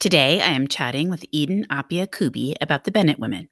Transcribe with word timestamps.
Today, 0.00 0.40
I 0.40 0.48
am 0.48 0.68
chatting 0.68 1.08
with 1.08 1.24
Eden 1.32 1.66
Appiah 1.70 2.10
Kubi 2.10 2.54
about 2.60 2.84
the 2.84 2.90
Bennett 2.90 3.18
women. 3.18 3.48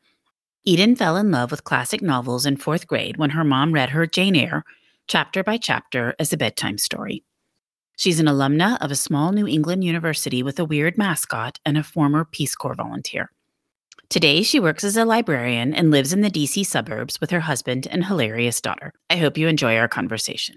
Eden 0.64 0.94
fell 0.96 1.16
in 1.16 1.30
love 1.30 1.50
with 1.50 1.64
classic 1.64 2.02
novels 2.02 2.44
in 2.44 2.56
fourth 2.56 2.86
grade 2.86 3.16
when 3.16 3.30
her 3.30 3.42
mom 3.42 3.72
read 3.72 3.90
her 3.90 4.06
Jane 4.06 4.36
Eyre, 4.36 4.64
chapter 5.08 5.42
by 5.42 5.56
chapter, 5.56 6.14
as 6.18 6.32
a 6.32 6.36
bedtime 6.36 6.78
story. 6.78 7.24
She's 7.96 8.20
an 8.20 8.26
alumna 8.26 8.76
of 8.80 8.90
a 8.90 8.96
small 8.96 9.32
New 9.32 9.46
England 9.46 9.84
university 9.84 10.42
with 10.42 10.58
a 10.58 10.64
weird 10.64 10.98
mascot 10.98 11.58
and 11.64 11.78
a 11.78 11.82
former 11.82 12.24
Peace 12.24 12.54
Corps 12.54 12.74
volunteer. 12.74 13.30
Today, 14.08 14.42
she 14.42 14.60
works 14.60 14.84
as 14.84 14.96
a 14.96 15.06
librarian 15.06 15.72
and 15.72 15.90
lives 15.90 16.12
in 16.12 16.20
the 16.20 16.30
DC 16.30 16.66
suburbs 16.66 17.20
with 17.20 17.30
her 17.30 17.40
husband 17.40 17.86
and 17.90 18.04
hilarious 18.04 18.60
daughter. 18.60 18.92
I 19.08 19.16
hope 19.16 19.38
you 19.38 19.48
enjoy 19.48 19.76
our 19.78 19.88
conversation. 19.88 20.56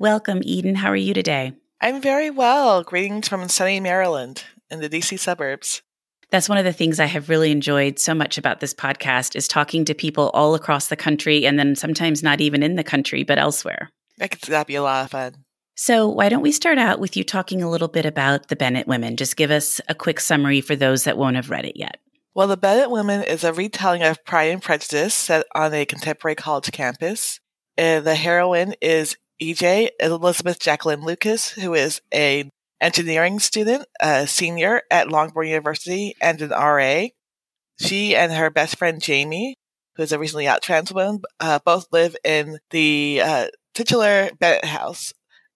Welcome, 0.00 0.42
Eden. 0.44 0.76
How 0.76 0.92
are 0.92 0.96
you 0.96 1.12
today? 1.12 1.54
I'm 1.80 2.00
very 2.00 2.30
well. 2.30 2.84
Greetings 2.84 3.26
from 3.26 3.48
sunny 3.48 3.80
Maryland 3.80 4.44
in 4.70 4.78
the 4.78 4.88
DC 4.88 5.18
suburbs. 5.18 5.82
That's 6.30 6.48
one 6.48 6.56
of 6.56 6.64
the 6.64 6.72
things 6.72 7.00
I 7.00 7.06
have 7.06 7.28
really 7.28 7.50
enjoyed 7.50 7.98
so 7.98 8.14
much 8.14 8.38
about 8.38 8.60
this 8.60 8.72
podcast 8.72 9.34
is 9.34 9.48
talking 9.48 9.84
to 9.86 9.94
people 9.94 10.30
all 10.34 10.54
across 10.54 10.86
the 10.86 10.94
country 10.94 11.44
and 11.44 11.58
then 11.58 11.74
sometimes 11.74 12.22
not 12.22 12.40
even 12.40 12.62
in 12.62 12.76
the 12.76 12.84
country 12.84 13.24
but 13.24 13.40
elsewhere. 13.40 13.90
That 14.18 14.30
could 14.30 14.66
be 14.68 14.76
a 14.76 14.84
lot 14.84 15.06
of 15.06 15.10
fun. 15.10 15.44
So, 15.74 16.08
why 16.08 16.28
don't 16.28 16.42
we 16.42 16.52
start 16.52 16.78
out 16.78 17.00
with 17.00 17.16
you 17.16 17.24
talking 17.24 17.60
a 17.60 17.70
little 17.70 17.88
bit 17.88 18.06
about 18.06 18.46
the 18.46 18.56
Bennett 18.56 18.86
women? 18.86 19.16
Just 19.16 19.36
give 19.36 19.50
us 19.50 19.80
a 19.88 19.96
quick 19.96 20.20
summary 20.20 20.60
for 20.60 20.76
those 20.76 21.02
that 21.04 21.18
won't 21.18 21.34
have 21.34 21.50
read 21.50 21.64
it 21.64 21.76
yet. 21.76 21.98
Well, 22.36 22.46
The 22.46 22.56
Bennett 22.56 22.92
Women 22.92 23.24
is 23.24 23.42
a 23.42 23.52
retelling 23.52 24.04
of 24.04 24.24
Pride 24.24 24.52
and 24.52 24.62
Prejudice 24.62 25.14
set 25.14 25.44
on 25.56 25.74
a 25.74 25.84
contemporary 25.84 26.36
college 26.36 26.70
campus. 26.70 27.40
And 27.76 28.04
the 28.04 28.14
heroine 28.14 28.74
is 28.80 29.16
EJ, 29.40 29.90
Elizabeth 30.00 30.58
Jacqueline 30.58 31.02
Lucas, 31.02 31.50
who 31.50 31.74
is 31.74 32.00
a 32.12 32.50
engineering 32.80 33.38
student, 33.38 33.86
a 34.00 34.26
senior 34.26 34.82
at 34.90 35.10
Longbourn 35.10 35.48
University, 35.48 36.14
and 36.20 36.40
an 36.42 36.50
RA. 36.50 37.06
She 37.80 38.16
and 38.16 38.32
her 38.32 38.50
best 38.50 38.76
friend 38.76 39.00
Jamie, 39.00 39.56
who 39.96 40.02
is 40.02 40.12
a 40.12 40.18
recently 40.18 40.48
out 40.48 40.62
trans 40.62 40.92
woman, 40.92 41.22
uh, 41.40 41.60
both 41.64 41.86
live 41.92 42.16
in 42.24 42.58
the 42.70 43.20
uh, 43.22 43.46
titular 43.74 44.30
Bennett 44.38 44.64
house. 44.64 45.12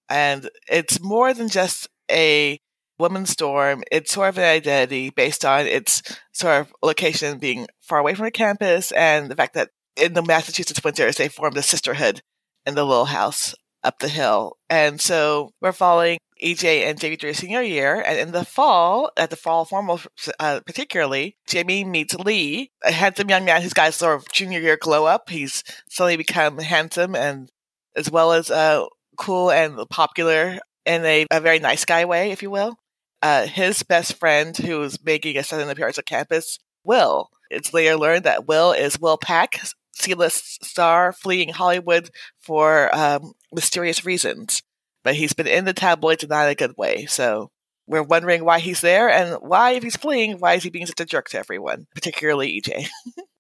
And 0.09 0.49
it's 0.69 1.01
more 1.01 1.35
than 1.35 1.49
just 1.49 1.89
a 2.11 2.59
woman's 2.99 3.35
dorm. 3.35 3.83
It's 3.91 4.13
sort 4.13 4.29
of 4.29 4.39
an 4.39 4.45
identity 4.45 5.11
based 5.11 5.45
on 5.45 5.67
its 5.67 6.03
sort 6.33 6.61
of 6.61 6.73
location 6.83 7.39
being 7.39 7.67
far 7.81 7.99
away 7.99 8.15
from 8.15 8.27
the 8.27 8.31
campus 8.31 8.93
and 8.93 9.31
the 9.31 9.37
fact 9.37 9.55
that 9.55 9.71
in 9.97 10.13
the 10.13 10.23
Massachusetts 10.23 10.83
winters, 10.85 11.17
they 11.17 11.29
formed 11.29 11.57
a 11.57 11.63
sisterhood 11.63 12.23
in 12.65 12.75
the 12.75 12.85
little 12.85 13.07
house 13.07 13.55
up 13.85 13.99
the 13.99 14.09
hill. 14.09 14.57
And 14.71 15.01
so 15.01 15.53
we're 15.61 15.73
following 15.73 16.19
EJ 16.43 16.85
and 16.85 16.99
Jamie 16.99 17.17
through 17.17 17.35
senior 17.35 17.63
year. 17.63 18.01
And 18.01 18.19
in 18.19 18.33
the 18.33 18.45
fall, 18.45 19.11
at 19.17 19.31
the 19.31 19.37
fall 19.37 19.65
formal 19.65 20.01
uh, 20.39 20.61
particularly, 20.67 21.37
Jamie 21.47 21.85
meets 21.85 22.15
Lee, 22.15 22.71
a 22.85 22.93
handsome 22.93 23.29
young 23.29 23.45
man 23.45 23.63
who's 23.63 23.73
got 23.73 23.91
a 23.91 23.93
sort 23.93 24.17
of 24.17 24.31
junior 24.33 24.61
year 24.61 24.77
glow 24.77 25.07
up. 25.07 25.31
He's 25.31 25.65
suddenly 25.89 26.17
become 26.17 26.59
handsome 26.59 27.15
and 27.15 27.51
as 27.97 28.11
well 28.11 28.33
as 28.33 28.51
uh, 28.51 28.87
cool 29.17 29.51
and 29.51 29.79
popular 29.91 30.59
in 30.85 31.05
a, 31.05 31.27
a 31.31 31.41
very 31.41 31.59
nice 31.59 31.85
guy 31.85 32.05
way, 32.05 32.31
if 32.31 32.43
you 32.43 32.51
will. 32.51 32.77
Uh, 33.21 33.47
his 33.47 33.83
best 33.85 34.15
friend, 34.19 34.57
who's 34.57 35.03
making 35.05 35.37
a 35.37 35.45
sudden 35.45 35.69
appearance 35.69 35.99
on 35.99 36.05
campus, 36.05 36.59
Will. 36.85 37.29
It's 37.51 37.73
later 37.73 37.97
learned 37.97 38.25
that 38.25 38.49
Will 38.49 38.73
is 38.73 38.99
Will 38.99 39.17
Pack, 39.17 39.61
C-list 39.93 40.65
star 40.65 41.13
fleeing 41.13 41.51
Hollywood 41.51 42.11
for 42.41 42.95
um, 42.95 43.33
mysterious 43.53 44.05
reasons. 44.05 44.63
But 45.05 45.17
he's 45.17 45.33
been 45.33 45.49
in 45.49 45.65
the 45.65 45.73
tabloids 45.73 46.23
and 46.23 46.31
not 46.31 46.45
in 46.45 46.53
a 46.53 46.55
good 46.55 46.77
way. 46.77 47.07
So 47.07 47.51
we're 47.87 48.03
wondering 48.03 48.45
why 48.45 48.61
he's 48.61 48.81
there 48.81 49.11
and 49.11 49.37
why, 49.41 49.73
if 49.73 49.83
he's 49.83 49.97
fleeing, 49.97 50.39
why 50.39 50.55
is 50.55 50.63
he 50.63 50.71
being 50.71 50.87
such 50.87 51.01
a 51.01 51.05
jerk 51.05 51.29
to 51.31 51.39
everyone, 51.39 51.87
particularly 51.95 52.61
EJ? 52.61 52.87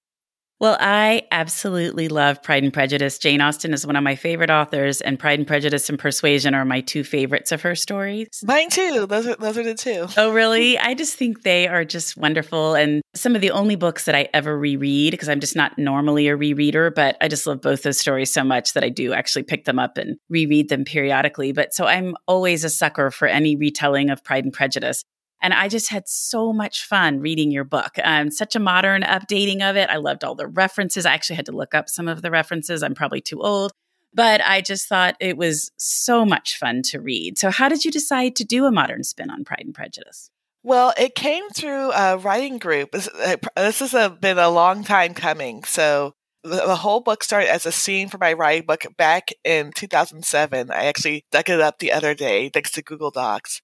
Well, 0.63 0.77
I 0.79 1.23
absolutely 1.33 2.07
love 2.07 2.41
Pride 2.41 2.63
and 2.63 2.73
Prejudice. 2.73 3.19
Jane 3.19 3.41
Austen 3.41 3.73
is 3.73 3.85
one 3.85 3.97
of 3.97 4.05
my 4.05 4.15
favorite 4.15 4.49
authors, 4.49 5.01
and 5.01 5.19
Pride 5.19 5.41
and 5.41 5.49
Prejudice 5.49 5.89
and 5.89 5.99
Persuasion 5.99 6.55
are 6.55 6.65
my 6.65 6.83
two 6.83 7.03
favorites 7.03 7.51
of 7.51 7.63
her 7.63 7.75
stories. 7.75 8.29
Mine 8.45 8.71
too. 8.71 9.05
Those 9.09 9.27
are 9.27 9.35
those 9.35 9.59
are 9.59 9.65
the 9.65 9.75
two. 9.75 10.07
Oh, 10.17 10.33
really? 10.33 10.79
I 10.79 10.95
just 10.95 11.17
think 11.17 11.43
they 11.43 11.67
are 11.67 11.85
just 11.85 12.17
wonderful, 12.17 12.77
and 12.77 13.03
some 13.13 13.35
of 13.35 13.41
the 13.41 13.51
only 13.51 13.75
books 13.75 14.05
that 14.05 14.15
I 14.15 14.29
ever 14.33 14.57
reread 14.57 15.11
because 15.11 15.29
I'm 15.29 15.41
just 15.41 15.57
not 15.57 15.77
normally 15.79 16.29
a 16.29 16.37
rereader, 16.37 16.95
but 16.95 17.17
I 17.21 17.27
just 17.27 17.45
love 17.45 17.61
both 17.61 17.83
those 17.83 17.99
stories 17.99 18.33
so 18.33 18.45
much 18.45 18.75
that 18.75 18.85
I 18.85 18.89
do 18.89 19.13
actually 19.13 19.43
pick 19.43 19.65
them 19.65 19.81
up 19.81 19.99
and 19.99 20.17
reread 20.31 20.69
them 20.69 20.85
periodically. 20.85 21.51
But 21.51 21.75
so 21.75 21.87
I'm 21.87 22.15
always 22.29 22.63
a 22.63 22.71
sucker 22.71 23.11
for 23.11 23.27
any 23.27 23.57
retelling 23.57 24.11
of 24.11 24.23
Pride 24.23 24.45
and 24.45 24.53
Prejudice. 24.53 25.03
And 25.43 25.53
I 25.53 25.69
just 25.69 25.91
had 25.91 26.09
so 26.09 26.53
much 26.53 26.87
fun 26.87 27.19
reading 27.19 27.51
your 27.51 27.65
book. 27.65 27.91
Um, 28.03 28.31
such 28.31 28.55
a 28.55 28.61
modern 28.61 29.03
updating 29.03 29.69
of 29.69 29.77
it. 29.77 29.91
I 29.91 29.97
loved 29.97 30.23
all 30.23 30.37
the 30.37 30.47
references. 30.47 31.05
I 31.05 31.13
actually 31.13 31.37
had 31.37 31.47
to 31.47 31.53
look 31.53 31.75
up 31.75 31.89
some 31.89 32.07
of 32.07 32.23
the 32.23 32.31
references. 32.31 32.83
I'm 32.83 32.95
probably 32.95 33.21
too 33.21 33.43
old, 33.43 33.73
but 34.15 34.41
I 34.41 34.61
just 34.61 34.89
thought 34.89 35.17
it 35.19 35.37
was 35.37 35.73
so 35.77 36.25
much 36.25 36.57
fun 36.57 36.83
to 36.83 37.01
read. 37.01 37.39
So, 37.39 37.51
how 37.51 37.69
did 37.69 37.85
you 37.85 37.91
decide 37.91 38.37
to 38.37 38.45
do 38.45 38.67
a 38.67 38.73
modern 38.73 39.03
spin 39.03 39.31
on 39.31 39.45
Pride 39.45 39.65
and 39.65 39.75
Prejudice? 39.75 40.31
Well, 40.63 40.95
it 40.97 41.17
came 41.17 41.49
through 41.51 41.91
a 41.91 42.17
writing 42.19 42.59
group. 42.59 42.93
This, 42.93 43.09
uh, 43.09 43.37
has 43.57 43.95
a, 43.95 44.11
been 44.11 44.39
a 44.39 44.49
long 44.49 44.85
time 44.85 45.13
coming. 45.13 45.65
So, 45.65 46.15
the 46.45 46.77
whole 46.77 47.01
book 47.01 47.23
started 47.25 47.51
as 47.51 47.67
a 47.67 47.73
scene 47.73 48.09
for 48.09 48.19
my 48.19 48.33
writing 48.33 48.67
book 48.67 48.85
back 48.97 49.31
in 49.45 49.73
2007. 49.73 50.71
I 50.71 50.85
actually 50.87 51.25
dug 51.31 51.49
it 51.49 51.61
up 51.61 51.79
the 51.79 51.93
other 51.93 52.15
day 52.15 52.49
thanks 52.49 52.73
to 52.73 52.83
Google 52.83 53.13
Docs 53.13 53.61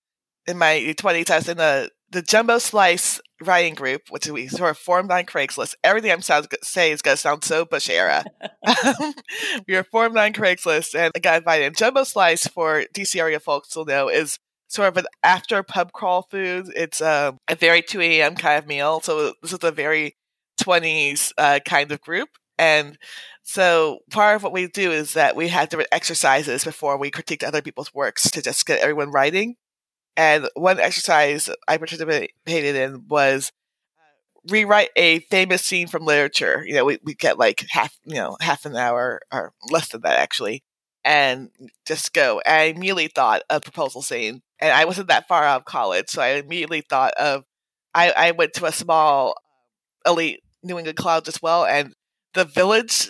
in 0.48 0.58
my 0.58 0.94
20s, 0.98 1.30
I 1.30 1.36
was 1.36 1.48
in 1.48 1.58
the, 1.58 1.90
the 2.10 2.22
Jumbo 2.22 2.58
Slice 2.58 3.20
writing 3.42 3.74
group, 3.74 4.02
which 4.08 4.26
we 4.26 4.48
sort 4.48 4.70
of 4.70 4.78
formed 4.78 5.10
on 5.12 5.24
Craigslist. 5.24 5.74
Everything 5.84 6.10
I'm 6.10 6.22
sound, 6.22 6.48
say 6.62 6.90
is 6.90 7.02
going 7.02 7.16
to 7.16 7.20
sound 7.20 7.44
so 7.44 7.64
Bush 7.64 7.90
era. 7.90 8.24
we 9.68 9.74
were 9.74 9.84
formed 9.84 10.16
on 10.16 10.32
Craigslist, 10.32 10.98
and 10.98 11.12
I 11.14 11.18
got 11.18 11.38
invited. 11.38 11.66
And 11.66 11.76
Jumbo 11.76 12.04
Slice, 12.04 12.46
for 12.46 12.84
DC 12.94 13.20
area 13.20 13.38
folks 13.38 13.76
will 13.76 13.84
know, 13.84 14.08
is 14.08 14.38
sort 14.68 14.88
of 14.88 14.96
an 14.96 15.06
after 15.22 15.62
pub 15.62 15.92
crawl 15.92 16.22
food. 16.30 16.72
It's 16.74 17.00
um, 17.00 17.38
a 17.48 17.54
very 17.54 17.82
2 17.82 18.00
a.m. 18.00 18.34
kind 18.34 18.58
of 18.58 18.66
meal. 18.66 19.00
So 19.00 19.34
this 19.42 19.52
is 19.52 19.58
a 19.62 19.70
very 19.70 20.16
20s 20.60 21.32
uh, 21.36 21.60
kind 21.64 21.92
of 21.92 22.00
group. 22.00 22.30
And 22.58 22.98
so 23.42 24.00
part 24.10 24.36
of 24.36 24.42
what 24.42 24.52
we 24.52 24.66
do 24.66 24.90
is 24.90 25.12
that 25.12 25.36
we 25.36 25.48
have 25.48 25.68
different 25.68 25.90
exercises 25.92 26.64
before 26.64 26.98
we 26.98 27.10
critique 27.10 27.44
other 27.44 27.62
people's 27.62 27.94
works 27.94 28.30
to 28.30 28.42
just 28.42 28.66
get 28.66 28.80
everyone 28.80 29.10
writing. 29.10 29.54
And 30.18 30.48
one 30.54 30.80
exercise 30.80 31.48
I 31.68 31.78
participated 31.78 32.74
in 32.74 33.06
was 33.06 33.52
uh, 33.96 34.52
rewrite 34.52 34.90
a 34.96 35.20
famous 35.20 35.64
scene 35.64 35.86
from 35.86 36.04
literature. 36.04 36.64
You 36.66 36.74
know, 36.74 36.84
we, 36.84 36.98
we 37.04 37.14
get 37.14 37.38
like 37.38 37.64
half, 37.70 37.96
you 38.04 38.16
know, 38.16 38.36
half 38.40 38.66
an 38.66 38.74
hour 38.74 39.20
or 39.32 39.52
less 39.70 39.90
than 39.90 40.00
that 40.00 40.18
actually, 40.18 40.64
and 41.04 41.50
just 41.86 42.12
go. 42.12 42.42
And 42.44 42.52
I 42.52 42.62
immediately 42.64 43.06
thought 43.06 43.42
of 43.48 43.62
proposal 43.62 44.02
scene. 44.02 44.42
And 44.58 44.72
I 44.72 44.86
wasn't 44.86 45.06
that 45.06 45.28
far 45.28 45.44
out 45.44 45.60
of 45.60 45.64
college, 45.66 46.08
so 46.08 46.20
I 46.20 46.30
immediately 46.30 46.80
thought 46.80 47.14
of 47.14 47.44
I, 47.94 48.10
I 48.10 48.30
went 48.32 48.54
to 48.54 48.66
a 48.66 48.72
small 48.72 49.36
elite 50.04 50.40
New 50.64 50.78
England 50.78 50.98
college 50.98 51.28
as 51.28 51.40
well, 51.40 51.64
and 51.64 51.94
the 52.34 52.44
village 52.44 53.08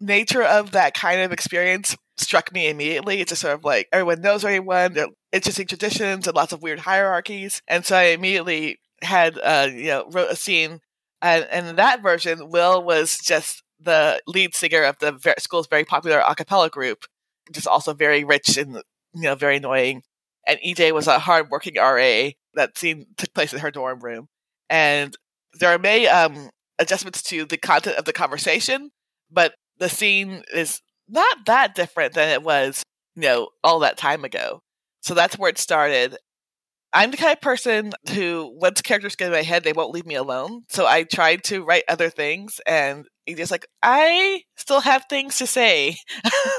nature 0.00 0.42
of 0.42 0.70
that 0.70 0.94
kind 0.94 1.20
of 1.20 1.30
experience 1.30 1.94
struck 2.20 2.52
me 2.52 2.68
immediately. 2.68 3.20
It's 3.20 3.30
just 3.30 3.42
sort 3.42 3.54
of 3.54 3.64
like 3.64 3.88
everyone 3.92 4.20
knows 4.20 4.44
everyone. 4.44 4.98
Are 4.98 5.08
interesting 5.32 5.66
traditions 5.66 6.26
and 6.26 6.36
lots 6.36 6.52
of 6.52 6.62
weird 6.62 6.80
hierarchies. 6.80 7.62
And 7.68 7.84
so 7.84 7.96
I 7.96 8.04
immediately 8.04 8.78
had, 9.02 9.38
uh, 9.38 9.68
you 9.70 9.86
know, 9.86 10.08
wrote 10.10 10.30
a 10.30 10.36
scene. 10.36 10.80
And, 11.20 11.46
and 11.50 11.66
in 11.66 11.76
that 11.76 12.02
version, 12.02 12.50
Will 12.50 12.82
was 12.82 13.18
just 13.18 13.62
the 13.80 14.20
lead 14.26 14.54
singer 14.54 14.82
of 14.82 14.98
the 14.98 15.12
ver- 15.12 15.34
school's 15.38 15.66
very 15.66 15.84
popular 15.84 16.22
a 16.26 16.34
cappella 16.34 16.70
group, 16.70 17.04
just 17.52 17.66
also 17.66 17.94
very 17.94 18.24
rich 18.24 18.56
and, 18.56 18.74
you 19.14 19.22
know, 19.22 19.34
very 19.34 19.56
annoying. 19.56 20.02
And 20.46 20.58
EJ 20.64 20.92
was 20.92 21.06
a 21.06 21.18
hardworking 21.18 21.74
RA. 21.76 22.30
That 22.54 22.76
scene 22.76 23.06
took 23.16 23.34
place 23.34 23.52
in 23.52 23.60
her 23.60 23.70
dorm 23.70 24.00
room. 24.00 24.28
And 24.70 25.16
there 25.58 25.70
are 25.70 25.78
many 25.78 26.08
um, 26.08 26.50
adjustments 26.78 27.22
to 27.24 27.44
the 27.44 27.56
content 27.56 27.96
of 27.96 28.04
the 28.04 28.12
conversation, 28.12 28.90
but 29.30 29.54
the 29.78 29.88
scene 29.88 30.42
is 30.52 30.80
not 31.08 31.46
that 31.46 31.74
different 31.74 32.14
than 32.14 32.28
it 32.28 32.42
was, 32.42 32.82
you 33.16 33.22
know, 33.22 33.48
all 33.64 33.80
that 33.80 33.96
time 33.96 34.24
ago. 34.24 34.60
So 35.00 35.14
that's 35.14 35.38
where 35.38 35.50
it 35.50 35.58
started. 35.58 36.16
I'm 36.92 37.10
the 37.10 37.16
kind 37.16 37.32
of 37.32 37.40
person 37.40 37.92
who, 38.14 38.56
once 38.60 38.80
characters 38.80 39.14
get 39.14 39.26
in 39.26 39.32
my 39.32 39.42
head, 39.42 39.62
they 39.62 39.74
won't 39.74 39.92
leave 39.92 40.06
me 40.06 40.14
alone. 40.14 40.62
So 40.70 40.86
I 40.86 41.02
tried 41.02 41.44
to 41.44 41.64
write 41.64 41.84
other 41.88 42.08
things, 42.08 42.60
and 42.66 43.06
just 43.28 43.50
like, 43.50 43.66
I 43.82 44.42
still 44.56 44.80
have 44.80 45.04
things 45.10 45.38
to 45.38 45.46
say. 45.46 45.96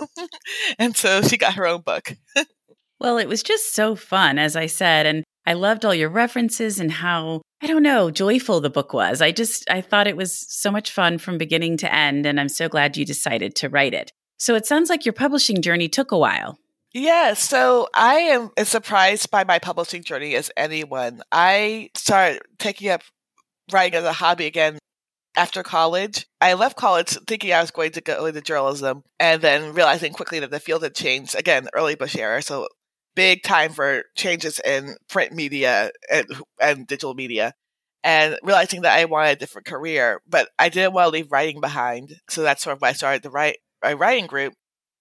and 0.80 0.96
so 0.96 1.22
she 1.24 1.38
got 1.38 1.56
her 1.56 1.66
own 1.66 1.82
book. 1.82 2.14
well, 3.00 3.18
it 3.18 3.28
was 3.28 3.42
just 3.42 3.74
so 3.74 3.96
fun, 3.96 4.38
as 4.38 4.56
I 4.56 4.68
said. 4.68 5.08
And 5.08 5.24
I 5.48 5.54
loved 5.54 5.84
all 5.84 5.96
your 5.96 6.10
references 6.10 6.80
and 6.80 6.92
how 6.92 7.42
I 7.62 7.68
don't 7.68 7.84
know, 7.84 8.10
joyful 8.10 8.62
the 8.62 8.70
book 8.70 8.94
was. 8.94 9.22
I 9.22 9.32
just, 9.32 9.70
I 9.70 9.82
thought 9.82 10.08
it 10.08 10.16
was 10.16 10.46
so 10.48 10.72
much 10.72 10.92
fun 10.92 11.18
from 11.18 11.38
beginning 11.38 11.76
to 11.78 11.94
end, 11.94 12.26
and 12.26 12.40
I'm 12.40 12.48
so 12.48 12.70
glad 12.70 12.96
you 12.96 13.06
decided 13.06 13.56
to 13.56 13.70
write 13.70 13.94
it. 13.94 14.12
So 14.40 14.56
it 14.56 14.66
sounds 14.66 14.90
like 14.90 15.06
your 15.06 15.14
publishing 15.14 15.62
journey 15.62 15.90
took 15.90 16.12
a 16.12 16.18
while. 16.18 16.58
Yeah, 16.94 17.34
so 17.34 17.88
I 17.94 18.16
am 18.16 18.50
as 18.58 18.70
surprised 18.70 19.30
by 19.30 19.44
my 19.44 19.60
publishing 19.60 20.04
journey 20.04 20.36
as 20.36 20.50
anyone. 20.58 21.22
I 21.32 21.92
started 21.94 22.42
taking 22.58 22.90
up 22.90 23.02
writing 23.72 24.00
as 24.00 24.06
a 24.06 24.14
hobby 24.14 24.48
again 24.48 24.80
after 25.36 25.62
college. 25.62 26.26
I 26.42 26.54
left 26.54 26.78
college 26.78 27.10
thinking 27.28 27.54
I 27.54 27.62
was 27.62 27.70
going 27.70 27.92
to 27.92 28.02
go 28.02 28.26
into 28.26 28.42
journalism 28.42 29.04
and 29.20 29.42
then 29.42 29.74
realizing 29.74 30.14
quickly 30.14 30.40
that 30.40 30.50
the 30.50 30.60
field 30.60 30.82
had 30.82 30.96
changed. 30.96 31.36
Again, 31.36 31.68
early 31.76 31.94
Bush 31.94 32.16
era, 32.16 32.42
so 32.42 32.68
big 33.16 33.44
time 33.44 33.74
for 33.74 34.04
changes 34.16 34.60
in 34.66 34.96
print 35.10 35.34
media 35.34 35.92
and, 36.12 36.26
and 36.60 36.88
digital 36.88 37.14
media 37.14 37.54
and 38.04 38.38
realizing 38.42 38.82
that 38.82 38.98
I 38.98 39.06
wanted 39.06 39.32
a 39.32 39.36
different 39.36 39.68
career, 39.68 40.22
but 40.28 40.50
I 40.58 40.70
didn't 40.70 40.94
want 40.94 41.08
to 41.08 41.12
leave 41.12 41.32
writing 41.32 41.60
behind. 41.62 42.16
So 42.30 42.42
that's 42.42 42.64
sort 42.64 42.78
of 42.78 42.82
why 42.82 42.90
I 42.90 42.94
started 42.94 43.24
to 43.24 43.30
write, 43.30 43.58
a 43.84 43.96
writing 43.96 44.28
group. 44.28 44.54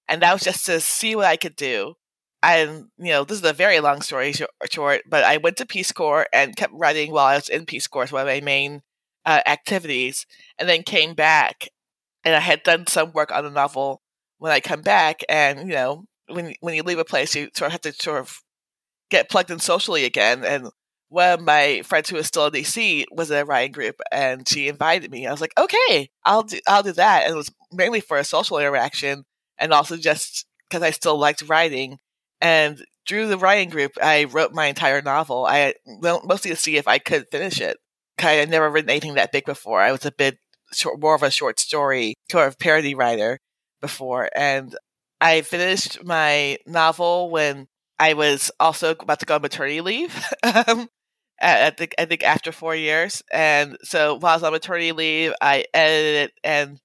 And 0.09 0.23
that 0.23 0.33
was 0.33 0.43
just 0.43 0.67
to 0.67 0.81
see 0.81 1.15
what 1.15 1.27
I 1.27 1.37
could 1.37 1.57
do. 1.57 1.95
And, 2.43 2.87
you 2.99 3.11
know, 3.11 3.25
this 3.25 3.39
is 3.39 3.45
a 3.45 3.53
very 3.53 3.81
long 3.81 4.01
story 4.01 4.33
short, 4.71 5.03
but 5.09 5.25
I 5.25 5.39
went 5.39 5.57
to 5.57 5.67
Peace 5.67 5.91
Corps 5.91 6.27
and 6.33 6.57
kept 6.57 6.73
writing 6.73 7.11
while 7.11 7.27
I 7.27 7.35
was 7.35 7.49
in 7.49 7.67
Peace 7.67 7.87
Corps, 7.89 8.13
one 8.13 8.23
of 8.23 8.29
my 8.29 8.41
main 8.41 8.83
uh, 9.27 9.41
activities, 9.45 10.25
and 10.57 10.69
then 10.69 10.83
came 10.85 11.15
back. 11.15 11.69
And 12.25 12.37
I 12.37 12.41
had 12.41 12.63
done 12.63 12.87
some 12.87 13.13
work 13.13 13.33
on 13.33 13.45
a 13.45 13.51
novel 13.51 14.03
when 14.39 14.53
I 14.53 14.61
come 14.61 14.83
back. 14.83 15.23
And, 15.29 15.69
you 15.69 15.75
know, 15.75 16.05
when 16.29 16.55
when 16.61 16.75
you 16.75 16.83
leave 16.83 16.99
a 16.99 17.05
place, 17.05 17.35
you 17.35 17.51
sort 17.55 17.69
of 17.69 17.73
have 17.73 17.81
to 17.83 17.93
sort 17.93 18.21
of 18.21 18.39
get 19.11 19.31
plugged 19.31 19.51
in 19.51 19.59
socially 19.59 20.05
again. 20.05 20.45
And 20.45 20.71
one 21.09 21.31
of 21.31 21.41
my 21.41 21.83
friends 21.83 22.11
who 22.11 22.17
was 22.17 22.27
still 22.27 22.47
in 22.47 22.53
DC 22.53 23.05
was 23.11 23.31
in 23.31 23.39
a 23.39 23.45
writing 23.45 23.73
group, 23.73 24.01
and 24.13 24.47
she 24.47 24.69
invited 24.69 25.11
me. 25.11 25.27
I 25.27 25.31
was 25.31 25.41
like, 25.41 25.59
okay, 25.59 26.11
I'll 26.25 26.43
do 26.43 26.59
I'll 26.67 26.83
do 26.83 26.93
that. 26.93 27.25
And 27.25 27.35
it 27.35 27.37
was 27.37 27.51
mainly 27.73 28.01
for 28.01 28.19
a 28.19 28.25
social 28.25 28.59
interaction, 28.59 29.25
and 29.59 29.73
also 29.73 29.97
just 29.97 30.47
because 30.69 30.83
I 30.83 30.91
still 30.91 31.19
liked 31.19 31.49
writing. 31.49 31.99
And 32.41 32.85
through 33.09 33.29
the 33.29 33.39
writing 33.39 33.71
group, 33.71 33.93
I 34.03 34.25
wrote 34.25 34.53
my 34.53 34.67
entire 34.67 35.03
novel. 35.03 35.47
I 35.47 35.75
mostly 35.87 36.51
to 36.51 36.57
see 36.57 36.77
if 36.77 36.87
I 36.87 36.99
could 36.99 37.27
finish 37.31 37.61
it. 37.61 37.79
I 38.19 38.33
had 38.33 38.51
never 38.51 38.69
written 38.69 38.91
anything 38.91 39.15
that 39.15 39.33
big 39.33 39.45
before. 39.45 39.81
I 39.81 39.93
was 39.93 40.05
a 40.05 40.13
bit 40.13 40.39
short, 40.73 41.01
more 41.01 41.15
of 41.15 41.23
a 41.23 41.31
short 41.31 41.59
story 41.59 42.15
sort 42.31 42.49
of 42.49 42.59
parody 42.59 42.95
writer 42.95 43.39
before, 43.81 44.29
and 44.35 44.77
I 45.21 45.41
finished 45.43 46.05
my 46.05 46.59
novel 46.67 47.31
when 47.31 47.67
I 47.99 48.15
was 48.15 48.51
also 48.61 48.91
about 48.91 49.21
to 49.21 49.27
go 49.27 49.37
on 49.37 49.43
maternity 49.43 49.81
leave. 49.81 50.15
um, 50.43 50.89
at 51.41 51.77
the, 51.77 51.89
I 52.01 52.05
think 52.05 52.25
after 52.25 52.53
four 52.53 52.75
years, 52.75 53.23
and 53.33 53.77
so 53.83 54.15
while 54.17 54.33
I 54.33 54.37
was 54.37 54.43
on 54.43 54.53
maternity 54.53 54.93
leave, 54.93 55.33
I 55.41 55.65
edited 55.73 56.31
it 56.31 56.33
and 56.43 56.81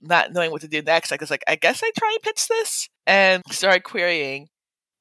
not 0.00 0.32
knowing 0.32 0.50
what 0.50 0.60
to 0.60 0.68
do 0.68 0.82
next, 0.82 1.12
I 1.12 1.16
was 1.18 1.30
like, 1.30 1.44
I 1.48 1.56
guess 1.56 1.82
I 1.82 1.90
try 1.98 2.10
and 2.10 2.22
pitch 2.22 2.46
this 2.48 2.88
and 3.06 3.42
started 3.50 3.82
querying, 3.84 4.48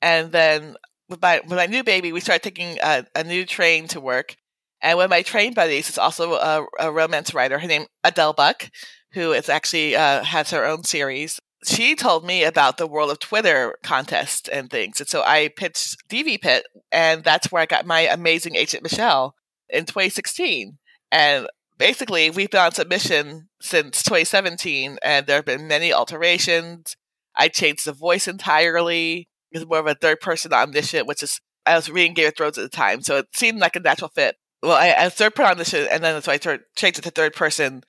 and 0.01 0.31
then 0.31 0.75
with 1.09 1.21
my 1.21 1.41
with 1.41 1.57
my 1.57 1.67
new 1.67 1.83
baby, 1.83 2.11
we 2.11 2.19
started 2.19 2.43
taking 2.43 2.77
a, 2.81 3.05
a 3.15 3.23
new 3.23 3.45
train 3.45 3.87
to 3.89 4.01
work. 4.01 4.35
And 4.81 4.97
one 4.97 5.05
of 5.05 5.09
my 5.09 5.21
train 5.23 5.53
buddies 5.53 5.89
is 5.89 5.97
also 5.97 6.33
a, 6.33 6.65
a 6.79 6.91
romance 6.91 7.33
writer. 7.33 7.57
Her 7.57 7.67
name 7.67 7.85
Adele 8.03 8.33
Buck, 8.33 8.69
who 9.13 9.31
is 9.31 9.49
actually 9.49 9.95
uh, 9.95 10.23
has 10.23 10.51
her 10.51 10.65
own 10.65 10.83
series 10.83 11.39
she 11.65 11.95
told 11.95 12.25
me 12.25 12.43
about 12.43 12.77
the 12.77 12.87
World 12.87 13.11
of 13.11 13.19
Twitter 13.19 13.77
contest 13.83 14.49
and 14.51 14.69
things. 14.69 14.99
And 14.99 15.09
so 15.09 15.23
I 15.23 15.49
pitched 15.55 16.07
DV 16.09 16.41
Pit, 16.41 16.65
and 16.91 17.23
that's 17.23 17.51
where 17.51 17.61
I 17.61 17.65
got 17.65 17.85
my 17.85 18.01
amazing 18.01 18.55
agent 18.55 18.83
Michelle 18.83 19.35
in 19.69 19.85
2016. 19.85 20.77
And 21.11 21.47
basically, 21.77 22.29
we've 22.29 22.49
been 22.49 22.61
on 22.61 22.71
submission 22.71 23.49
since 23.61 24.03
2017, 24.03 24.97
and 25.03 25.27
there 25.27 25.37
have 25.37 25.45
been 25.45 25.67
many 25.67 25.93
alterations. 25.93 26.95
I 27.35 27.47
changed 27.47 27.85
the 27.85 27.93
voice 27.93 28.27
entirely. 28.27 29.29
It's 29.51 29.65
more 29.65 29.79
of 29.79 29.87
a 29.87 29.95
third 29.95 30.19
person 30.19 30.53
omniscient, 30.53 31.07
which 31.07 31.23
is, 31.23 31.39
I 31.65 31.75
was 31.75 31.89
reading 31.89 32.13
Game 32.13 32.27
of 32.27 32.35
Thrones 32.35 32.57
at 32.57 32.63
the 32.63 32.75
time, 32.75 33.01
so 33.01 33.17
it 33.17 33.27
seemed 33.33 33.59
like 33.59 33.75
a 33.75 33.79
natural 33.79 34.11
fit. 34.13 34.35
Well, 34.61 34.73
I, 34.73 34.93
I 34.97 35.09
third 35.09 35.35
person 35.35 35.51
omniscient, 35.51 35.89
and 35.91 36.03
then 36.03 36.21
so 36.21 36.31
I 36.31 36.37
changed 36.37 36.99
it 36.99 37.03
to 37.03 37.11
third 37.11 37.33
person 37.33 37.83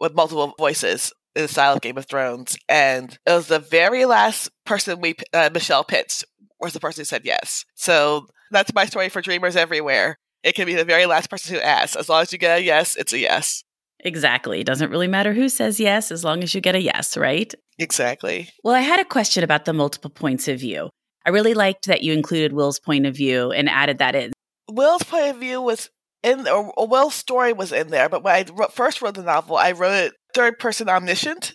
with 0.00 0.14
multiple 0.14 0.54
voices 0.58 1.12
in 1.34 1.42
the 1.42 1.48
style 1.48 1.74
of 1.74 1.80
Game 1.80 1.96
of 1.98 2.06
Thrones, 2.06 2.56
and 2.68 3.18
it 3.26 3.32
was 3.32 3.48
the 3.48 3.58
very 3.58 4.04
last 4.04 4.50
person 4.64 5.00
we 5.00 5.14
uh, 5.32 5.50
Michelle 5.52 5.84
pitched 5.84 6.24
was 6.60 6.72
the 6.72 6.80
person 6.80 7.00
who 7.00 7.04
said 7.06 7.22
yes. 7.24 7.64
So 7.74 8.26
that's 8.50 8.74
my 8.74 8.86
story 8.86 9.08
for 9.08 9.20
dreamers 9.20 9.56
everywhere. 9.56 10.16
It 10.42 10.54
can 10.54 10.66
be 10.66 10.74
the 10.74 10.84
very 10.84 11.06
last 11.06 11.30
person 11.30 11.54
who 11.54 11.60
asks. 11.60 11.96
As 11.96 12.08
long 12.08 12.22
as 12.22 12.32
you 12.32 12.38
get 12.38 12.58
a 12.58 12.62
yes, 12.62 12.96
it's 12.96 13.12
a 13.12 13.18
yes. 13.18 13.64
Exactly. 14.00 14.60
It 14.60 14.66
doesn't 14.66 14.90
really 14.90 15.06
matter 15.06 15.32
who 15.32 15.48
says 15.48 15.78
yes 15.78 16.10
as 16.10 16.24
long 16.24 16.42
as 16.42 16.54
you 16.54 16.60
get 16.60 16.74
a 16.74 16.80
yes, 16.80 17.16
right? 17.16 17.54
Exactly. 17.78 18.48
Well, 18.64 18.74
I 18.74 18.80
had 18.80 19.00
a 19.00 19.04
question 19.04 19.44
about 19.44 19.64
the 19.64 19.72
multiple 19.72 20.10
points 20.10 20.48
of 20.48 20.58
view. 20.60 20.90
I 21.24 21.30
really 21.30 21.54
liked 21.54 21.86
that 21.86 22.02
you 22.02 22.12
included 22.12 22.52
Will's 22.52 22.80
point 22.80 23.06
of 23.06 23.14
view 23.14 23.52
and 23.52 23.68
added 23.68 23.98
that 23.98 24.16
in. 24.16 24.32
Will's 24.68 25.04
point 25.04 25.28
of 25.28 25.36
view 25.36 25.62
was 25.62 25.88
in, 26.24 26.48
or, 26.48 26.72
or 26.72 26.88
Will's 26.88 27.14
story 27.14 27.52
was 27.52 27.72
in 27.72 27.88
there, 27.88 28.08
but 28.08 28.24
when 28.24 28.34
I 28.34 28.44
wrote, 28.52 28.72
first 28.72 29.02
wrote 29.02 29.14
the 29.14 29.22
novel, 29.22 29.56
I 29.56 29.72
wrote 29.72 30.06
it 30.06 30.14
third 30.34 30.58
person 30.58 30.88
omniscient. 30.88 31.52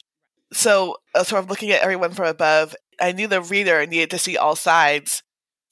So, 0.54 0.98
uh, 1.14 1.24
sort 1.24 1.44
of 1.44 1.50
looking 1.50 1.72
at 1.72 1.82
everyone 1.82 2.14
from 2.14 2.28
above, 2.28 2.76
I 3.02 3.12
knew 3.12 3.28
the 3.28 3.42
reader 3.42 3.86
needed 3.86 4.12
to 4.12 4.20
see 4.20 4.38
all 4.38 4.56
sides 4.56 5.24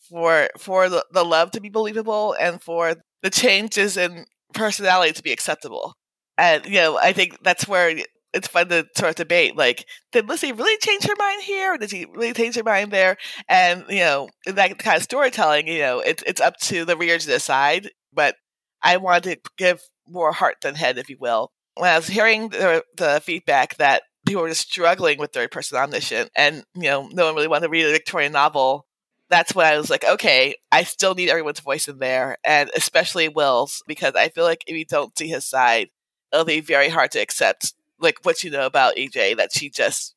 for 0.10 0.50
for 0.58 0.90
the, 0.90 1.06
the 1.12 1.24
love 1.24 1.52
to 1.52 1.62
be 1.62 1.70
believable 1.70 2.36
and 2.40 2.62
for 2.62 2.96
the 3.24 3.30
changes 3.30 3.98
in 3.98 4.26
personality 4.54 5.14
to 5.14 5.24
be 5.24 5.32
acceptable. 5.32 5.96
And 6.38 6.66
you 6.66 6.76
know, 6.76 6.98
I 6.98 7.14
think 7.14 7.44
that's 7.44 7.68
where 7.68 7.98
it's 8.34 8.48
fun 8.50 8.68
to 8.68 8.86
sort 8.98 9.12
of 9.12 9.16
debate. 9.16 9.56
Like, 9.56 9.86
did 10.12 10.28
Lizzie 10.28 10.52
really 10.52 10.78
change 10.78 11.06
her 11.06 11.16
mind 11.18 11.42
here, 11.44 11.74
or 11.74 11.78
did 11.78 11.90
she 11.90 12.06
really 12.06 12.34
change 12.34 12.56
her 12.56 12.64
mind 12.64 12.92
there? 12.92 13.18
And 13.48 13.86
you 13.90 14.00
know, 14.00 14.30
that 14.46 14.78
kind 14.78 14.98
of 14.98 15.04
storytelling, 15.04 15.68
you 15.68 15.80
know, 15.80 16.00
it's 16.00 16.24
it's 16.28 16.42
up 16.42 16.58
to 16.64 16.86
the 16.86 16.98
reader 16.98 17.18
to 17.18 17.28
decide. 17.28 17.90
But 18.14 18.36
I 18.84 18.98
wanted 18.98 19.44
to 19.44 19.52
give 19.58 19.82
more 20.08 20.32
heart 20.32 20.58
than 20.62 20.76
head, 20.76 20.98
if 20.98 21.10
you 21.10 21.18
will, 21.20 21.52
when 21.76 21.92
I 21.92 21.98
was 21.98 22.08
hearing 22.08 22.50
the, 22.50 22.84
the 22.98 23.22
feedback 23.24 23.78
that 23.78 24.04
people 24.26 24.42
were 24.42 24.50
just 24.50 24.70
struggling 24.70 25.20
with 25.20 25.32
third 25.32 25.52
person 25.52 25.78
omniscient 25.78 26.32
and, 26.36 26.64
you 26.74 26.84
know, 26.84 27.08
no 27.12 27.26
one 27.26 27.36
really 27.36 27.48
wanted 27.48 27.68
to 27.68 27.70
read 27.70 27.86
a 27.86 27.92
Victorian 27.92 28.32
novel, 28.32 28.86
that's 29.30 29.56
when 29.56 29.66
I 29.66 29.78
was 29.78 29.90
like, 29.90 30.06
okay, 30.06 30.56
I 30.72 30.84
still 30.84 31.16
need 31.16 31.30
everyone's 31.30 31.60
voice 31.60 31.88
in 31.88 31.98
there, 31.98 32.38
and 32.46 32.70
especially 32.76 33.28
Will's, 33.28 33.82
because 33.88 34.14
I 34.16 34.30
feel 34.30 34.44
like 34.44 34.64
if 34.68 34.76
you 34.76 34.86
don't 34.86 35.18
see 35.18 35.28
his 35.28 35.46
side, 35.46 35.90
it'll 36.32 36.46
be 36.46 36.62
very 36.62 36.90
hard 36.90 37.12
to 37.12 37.20
accept 37.20 37.74
like 38.00 38.20
what 38.24 38.44
you 38.44 38.52
know 38.52 38.66
about 38.66 38.96
EJ 38.96 39.38
that 39.38 39.52
she 39.54 39.70
just 39.70 40.16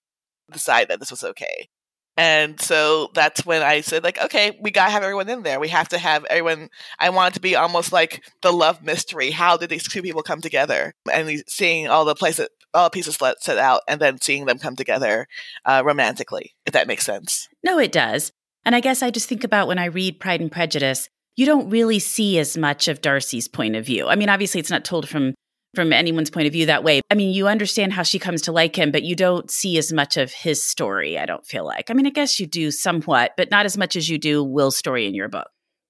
decided 0.51 0.89
that 0.89 1.01
this 1.01 1.11
was 1.11 1.25
okay. 1.25 1.69
And 2.19 2.61
so 2.61 3.11
that's 3.15 3.47
when 3.47 3.63
I 3.63 3.81
said, 3.81 4.03
like, 4.03 4.21
okay, 4.21 4.59
we 4.61 4.73
gotta 4.73 4.91
have 4.91 5.05
everyone 5.05 5.29
in 5.29 5.45
there. 5.45 5.61
We 5.61 5.69
have 5.69 5.89
to 5.91 5.99
have 5.99 6.25
everyone. 6.25 6.69
I 6.99 7.11
want 7.11 7.33
it 7.33 7.35
to 7.35 7.41
be 7.41 7.55
almost 7.55 7.93
like 7.93 8.25
the 8.43 8.53
love 8.53 8.83
mystery. 8.83 9.31
How 9.31 9.57
did 9.57 9.71
these 9.71 9.87
two 9.87 10.03
people 10.03 10.25
come 10.25 10.41
together? 10.41 10.95
And 11.11 11.45
seeing 11.47 11.87
all 11.87 12.05
the 12.05 12.17
places, 12.17 12.49
all 12.75 12.91
pieces 12.91 13.17
set 13.41 13.59
out, 13.59 13.83
and 13.87 14.01
then 14.01 14.21
seeing 14.21 14.47
them 14.47 14.59
come 14.59 14.75
together 14.75 15.29
uh, 15.65 15.83
romantically, 15.87 16.57
if 16.67 16.73
that 16.73 16.89
makes 16.89 17.07
sense. 17.07 17.49
No, 17.63 17.79
it 17.79 17.93
does. 17.93 18.33
And 18.65 18.75
I 18.75 18.81
guess 18.81 19.01
I 19.01 19.13
just 19.13 19.29
think 19.29 19.45
about 19.45 19.69
when 19.69 19.79
I 19.79 19.85
read 19.85 20.19
Pride 20.19 20.41
and 20.41 20.51
Prejudice, 20.51 21.09
you 21.37 21.47
don't 21.47 21.71
really 21.71 22.01
see 22.01 22.41
as 22.41 22.59
much 22.59 22.89
of 22.89 23.01
Darcy's 23.01 23.47
point 23.47 23.77
of 23.77 23.87
view. 23.87 24.09
I 24.09 24.17
mean, 24.17 24.29
obviously, 24.29 24.59
it's 24.59 24.71
not 24.71 24.85
told 24.85 25.09
from 25.09 25.35
from 25.75 25.93
anyone's 25.93 26.31
point 26.31 26.47
of 26.47 26.53
view 26.53 26.67
that 26.67 26.85
way. 26.85 27.01
I 27.11 27.15
mean, 27.15 27.33
you 27.33 27.49
understand 27.49 27.93
how 27.93 28.03
she 28.03 28.19
comes 28.19 28.43
to 28.43 28.53
like 28.53 28.77
him, 28.77 28.91
but 28.91 29.03
you 29.03 29.15
don't 29.15 29.51
see 29.51 29.79
as 29.79 29.93
much 29.93 30.17
of 30.17 30.33
his 30.33 30.65
story, 30.65 31.19
I 31.19 31.27
don't 31.27 31.47
feel 31.47 31.65
like. 31.65 31.91
I 31.91 31.95
mean, 31.95 32.07
I 32.07 32.11
guess 32.11 32.41
you 32.41 32.47
do 32.47 32.71
somewhat, 32.71 33.33
but 33.37 33.51
not 33.51 33.67
as 33.67 33.77
much 33.77 33.97
as 33.97 34.09
you 34.09 34.19
do 34.19 34.43
Will's 34.43 34.77
story 34.77 35.07
in 35.07 35.15
your 35.15 35.29
book. 35.29 35.49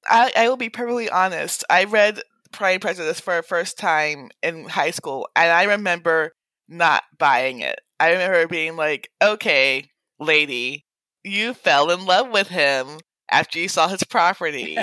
I, 0.08 0.32
I 0.36 0.48
will 0.48 0.56
be 0.56 0.70
perfectly 0.70 1.10
honest. 1.10 1.64
I 1.70 1.84
read 1.84 2.20
Pride 2.52 2.72
and 2.72 2.82
Prejudice 2.82 3.20
for 3.20 3.38
a 3.38 3.42
first 3.42 3.78
time 3.78 4.30
in 4.42 4.64
high 4.64 4.90
school, 4.90 5.28
and 5.36 5.52
I 5.52 5.64
remember 5.64 6.32
not 6.68 7.04
buying 7.18 7.60
it. 7.60 7.80
I 8.00 8.12
remember 8.12 8.46
being 8.46 8.76
like, 8.76 9.10
okay, 9.22 9.90
lady, 10.18 10.84
you 11.24 11.54
fell 11.54 11.90
in 11.90 12.04
love 12.04 12.30
with 12.30 12.48
him 12.48 12.98
after 13.30 13.58
you 13.58 13.68
saw 13.68 13.88
his 13.88 14.04
property. 14.04 14.78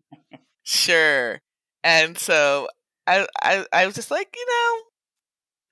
sure. 0.62 1.40
And 1.84 2.18
so 2.18 2.68
I, 3.06 3.26
I 3.42 3.66
I 3.72 3.86
was 3.86 3.94
just 3.94 4.10
like, 4.10 4.28
you 4.34 4.46
know, 4.46 4.82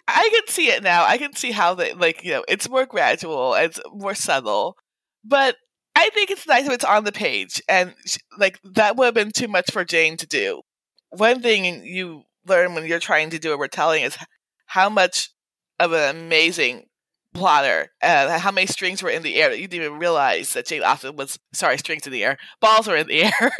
I 0.09 0.29
can 0.33 0.47
see 0.49 0.69
it 0.69 0.83
now. 0.83 1.05
I 1.07 1.19
can 1.19 1.35
see 1.35 1.51
how 1.51 1.75
they 1.75 1.95
like, 1.95 2.23
you 2.25 2.33
know, 2.33 2.45
it's 2.49 2.69
more 2.69 2.87
gradual, 2.87 3.55
it's 3.55 3.81
more 3.93 4.15
subtle, 4.15 4.77
but 5.25 5.57
I 5.97 6.11
think 6.11 6.31
it's 6.31 6.47
nice 6.47 6.67
if 6.67 6.73
it's 6.73 6.85
on 6.85 7.05
the 7.05 7.13
page, 7.13 7.63
and 7.69 7.95
like 8.39 8.59
that 8.75 8.97
would 8.97 9.07
have 9.07 9.15
been 9.15 9.31
too 9.33 9.49
much 9.49 9.71
for 9.73 9.85
Jane 9.85 10.17
to 10.19 10.27
do. 10.27 10.63
One 11.11 11.41
thing 11.43 11.85
you 11.85 12.23
learn 12.47 12.75
when 12.75 12.87
you're 12.87 12.99
trying 13.01 13.31
to 13.31 13.39
do 13.39 13.53
a 13.53 13.59
retelling 13.59 14.03
is 14.05 14.17
how 14.67 14.89
much 14.91 15.31
of 15.81 15.93
an 15.93 16.17
amazing 16.17 16.85
plotter, 17.35 17.89
how 18.01 18.51
many 18.51 18.67
strings 18.67 19.03
were 19.03 19.11
in 19.11 19.23
the 19.23 19.37
air 19.37 19.51
that 19.51 19.59
you 19.59 19.69
didn't 19.69 19.87
even 19.87 19.99
realize 19.99 20.53
that 20.53 20.67
Jane 20.67 20.83
Austen 20.83 21.17
was 21.17 21.39
sorry, 21.53 21.77
strings 21.79 22.07
in 22.07 22.13
the 22.13 22.25
air, 22.25 22.39
balls 22.61 22.87
were 22.87 22.97
in 22.97 23.09
the 23.09 23.25
air. 23.25 23.53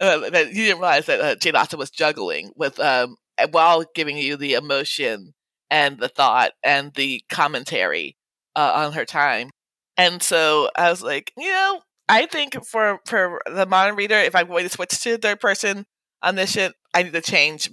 uh, 0.00 0.30
that 0.30 0.48
you 0.48 0.66
didn't 0.66 0.80
realize 0.80 1.06
that 1.06 1.20
uh, 1.20 1.34
Jane 1.36 1.56
Austen 1.56 1.78
was 1.78 1.90
juggling 1.90 2.52
with 2.56 2.78
um, 2.78 3.16
while 3.50 3.84
giving 3.94 4.16
you 4.16 4.36
the 4.36 4.54
emotion 4.54 5.32
and 5.70 5.98
the 5.98 6.08
thought 6.08 6.52
and 6.62 6.92
the 6.94 7.22
commentary 7.30 8.16
uh, 8.54 8.72
on 8.74 8.92
her 8.92 9.04
time. 9.04 9.50
And 9.96 10.22
so 10.22 10.70
I 10.76 10.90
was 10.90 11.02
like, 11.02 11.32
you 11.36 11.50
know, 11.50 11.80
I 12.08 12.26
think 12.26 12.64
for 12.64 12.98
for 13.06 13.40
the 13.46 13.66
modern 13.66 13.96
reader, 13.96 14.16
if 14.16 14.34
I'm 14.34 14.48
going 14.48 14.64
to 14.64 14.70
switch 14.70 15.00
to 15.02 15.16
third 15.16 15.40
person 15.40 15.86
omniscient, 16.22 16.74
I 16.94 17.02
need 17.02 17.12
to 17.12 17.20
change 17.20 17.70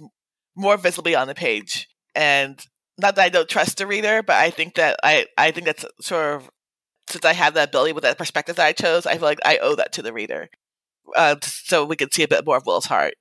more 0.56 0.76
visibly 0.76 1.14
on 1.14 1.28
the 1.28 1.34
page 1.34 1.88
and 2.14 2.64
not 2.98 3.16
that 3.16 3.22
I 3.22 3.28
don't 3.28 3.48
trust 3.48 3.78
the 3.78 3.86
reader, 3.86 4.22
but 4.22 4.36
I 4.36 4.50
think 4.50 4.74
that 4.74 4.98
I, 5.02 5.26
I 5.36 5.50
think 5.50 5.66
that's 5.66 5.84
sort 6.00 6.34
of 6.34 6.50
since 7.08 7.24
I 7.24 7.32
have 7.32 7.54
that 7.54 7.68
ability 7.68 7.92
with 7.92 8.04
that 8.04 8.18
perspective 8.18 8.56
that 8.56 8.66
I 8.66 8.72
chose, 8.72 9.06
I 9.06 9.14
feel 9.14 9.22
like 9.22 9.40
I 9.44 9.58
owe 9.58 9.74
that 9.76 9.92
to 9.94 10.02
the 10.02 10.12
reader, 10.12 10.48
uh, 11.16 11.36
so 11.42 11.84
we 11.84 11.96
can 11.96 12.10
see 12.10 12.22
a 12.22 12.28
bit 12.28 12.44
more 12.44 12.56
of 12.56 12.66
Will's 12.66 12.86
heart. 12.86 13.14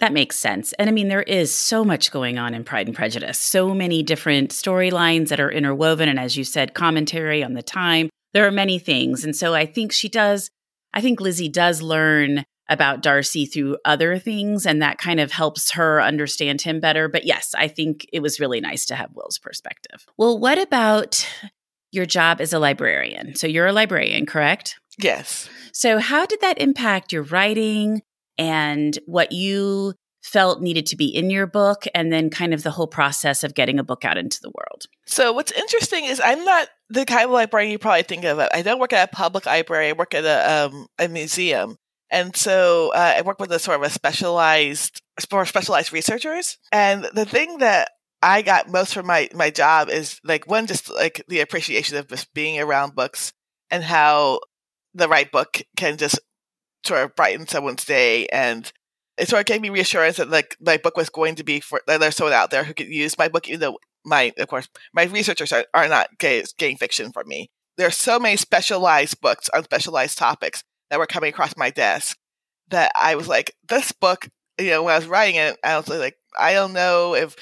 That 0.00 0.12
makes 0.14 0.36
sense. 0.36 0.72
And 0.74 0.88
I 0.88 0.92
mean, 0.92 1.08
there 1.08 1.22
is 1.22 1.52
so 1.52 1.84
much 1.84 2.10
going 2.10 2.38
on 2.38 2.54
in 2.54 2.64
Pride 2.64 2.86
and 2.86 2.96
Prejudice, 2.96 3.38
so 3.38 3.74
many 3.74 4.02
different 4.02 4.50
storylines 4.50 5.28
that 5.28 5.40
are 5.40 5.52
interwoven. 5.52 6.08
And 6.08 6.18
as 6.18 6.38
you 6.38 6.44
said, 6.44 6.72
commentary 6.72 7.44
on 7.44 7.52
the 7.52 7.62
time. 7.62 8.08
There 8.32 8.46
are 8.46 8.50
many 8.50 8.78
things. 8.78 9.24
And 9.24 9.36
so 9.36 9.54
I 9.54 9.66
think 9.66 9.92
she 9.92 10.08
does, 10.08 10.50
I 10.94 11.02
think 11.02 11.20
Lizzie 11.20 11.50
does 11.50 11.82
learn 11.82 12.44
about 12.70 13.02
Darcy 13.02 13.44
through 13.44 13.76
other 13.84 14.18
things, 14.18 14.64
and 14.64 14.80
that 14.80 14.96
kind 14.96 15.20
of 15.20 15.32
helps 15.32 15.72
her 15.72 16.00
understand 16.00 16.62
him 16.62 16.80
better. 16.80 17.08
But 17.08 17.26
yes, 17.26 17.52
I 17.58 17.68
think 17.68 18.06
it 18.12 18.20
was 18.20 18.40
really 18.40 18.60
nice 18.60 18.86
to 18.86 18.94
have 18.94 19.10
Will's 19.12 19.38
perspective. 19.38 20.06
Well, 20.16 20.38
what 20.38 20.58
about 20.58 21.28
your 21.90 22.06
job 22.06 22.40
as 22.40 22.52
a 22.52 22.60
librarian? 22.60 23.34
So 23.34 23.48
you're 23.48 23.66
a 23.66 23.72
librarian, 23.72 24.24
correct? 24.24 24.78
Yes. 24.98 25.50
So, 25.72 25.98
how 25.98 26.26
did 26.26 26.40
that 26.40 26.60
impact 26.60 27.12
your 27.12 27.22
writing 27.22 28.02
and 28.38 28.98
what 29.06 29.32
you 29.32 29.94
felt 30.22 30.60
needed 30.60 30.86
to 30.86 30.96
be 30.96 31.06
in 31.06 31.30
your 31.30 31.46
book, 31.46 31.86
and 31.94 32.12
then 32.12 32.30
kind 32.30 32.54
of 32.54 32.62
the 32.62 32.70
whole 32.70 32.86
process 32.86 33.42
of 33.42 33.54
getting 33.54 33.78
a 33.78 33.84
book 33.84 34.04
out 34.04 34.18
into 34.18 34.38
the 34.42 34.50
world? 34.50 34.84
So, 35.06 35.32
what's 35.32 35.52
interesting 35.52 36.04
is 36.04 36.20
I'm 36.24 36.44
not 36.44 36.68
the 36.88 37.04
kind 37.04 37.24
of 37.24 37.30
librarian 37.30 37.72
you 37.72 37.78
probably 37.78 38.02
think 38.02 38.24
of. 38.24 38.38
I 38.38 38.62
don't 38.62 38.78
work 38.78 38.92
at 38.92 39.12
a 39.12 39.16
public 39.16 39.46
library, 39.46 39.88
I 39.88 39.92
work 39.92 40.14
at 40.14 40.24
a, 40.24 40.66
um, 40.66 40.86
a 40.98 41.08
museum. 41.08 41.76
And 42.10 42.34
so 42.34 42.92
uh, 42.94 43.14
I 43.18 43.22
work 43.22 43.38
with 43.38 43.52
a 43.52 43.58
sort 43.58 43.76
of 43.76 43.82
a 43.82 43.90
specialized, 43.90 45.00
for 45.28 45.46
specialized 45.46 45.92
researchers. 45.92 46.58
And 46.72 47.06
the 47.14 47.24
thing 47.24 47.58
that 47.58 47.90
I 48.22 48.42
got 48.42 48.68
most 48.68 48.94
from 48.94 49.06
my, 49.06 49.28
my 49.34 49.50
job 49.50 49.88
is 49.88 50.20
like 50.24 50.48
one, 50.48 50.66
just 50.66 50.92
like 50.92 51.24
the 51.28 51.40
appreciation 51.40 51.96
of 51.96 52.08
just 52.08 52.32
being 52.34 52.58
around 52.58 52.94
books 52.94 53.32
and 53.70 53.84
how 53.84 54.40
the 54.92 55.08
right 55.08 55.30
book 55.30 55.62
can 55.76 55.96
just 55.96 56.18
sort 56.84 57.02
of 57.04 57.14
brighten 57.14 57.46
someone's 57.46 57.84
day. 57.84 58.26
And 58.26 58.70
it 59.16 59.28
sort 59.28 59.40
of 59.40 59.46
gave 59.46 59.60
me 59.60 59.70
reassurance 59.70 60.16
that 60.16 60.30
like 60.30 60.56
my 60.60 60.78
book 60.78 60.96
was 60.96 61.10
going 61.10 61.36
to 61.36 61.44
be 61.44 61.60
for, 61.60 61.80
that 61.86 62.00
there's 62.00 62.16
someone 62.16 62.34
out 62.34 62.50
there 62.50 62.64
who 62.64 62.74
could 62.74 62.88
use 62.88 63.16
my 63.16 63.28
book, 63.28 63.48
even 63.48 63.60
though 63.60 63.78
my, 64.04 64.32
of 64.38 64.48
course, 64.48 64.68
my 64.92 65.04
researchers 65.04 65.52
are, 65.52 65.66
are 65.74 65.88
not 65.88 66.18
getting 66.18 66.76
fiction 66.76 67.12
from 67.12 67.28
me. 67.28 67.50
There's 67.76 67.96
so 67.96 68.18
many 68.18 68.36
specialized 68.36 69.20
books 69.20 69.48
on 69.50 69.64
specialized 69.64 70.18
topics 70.18 70.64
that 70.90 70.98
were 70.98 71.06
coming 71.06 71.30
across 71.30 71.56
my 71.56 71.70
desk 71.70 72.18
that 72.70 72.92
I 73.00 73.14
was 73.14 73.28
like, 73.28 73.54
this 73.68 73.92
book, 73.92 74.28
you 74.58 74.70
know, 74.70 74.82
when 74.82 74.94
I 74.94 74.98
was 74.98 75.06
writing 75.06 75.36
it, 75.36 75.56
I 75.64 75.76
was 75.76 75.88
like, 75.88 76.16
I 76.38 76.52
don't 76.52 76.72
know 76.72 77.14
if 77.14 77.36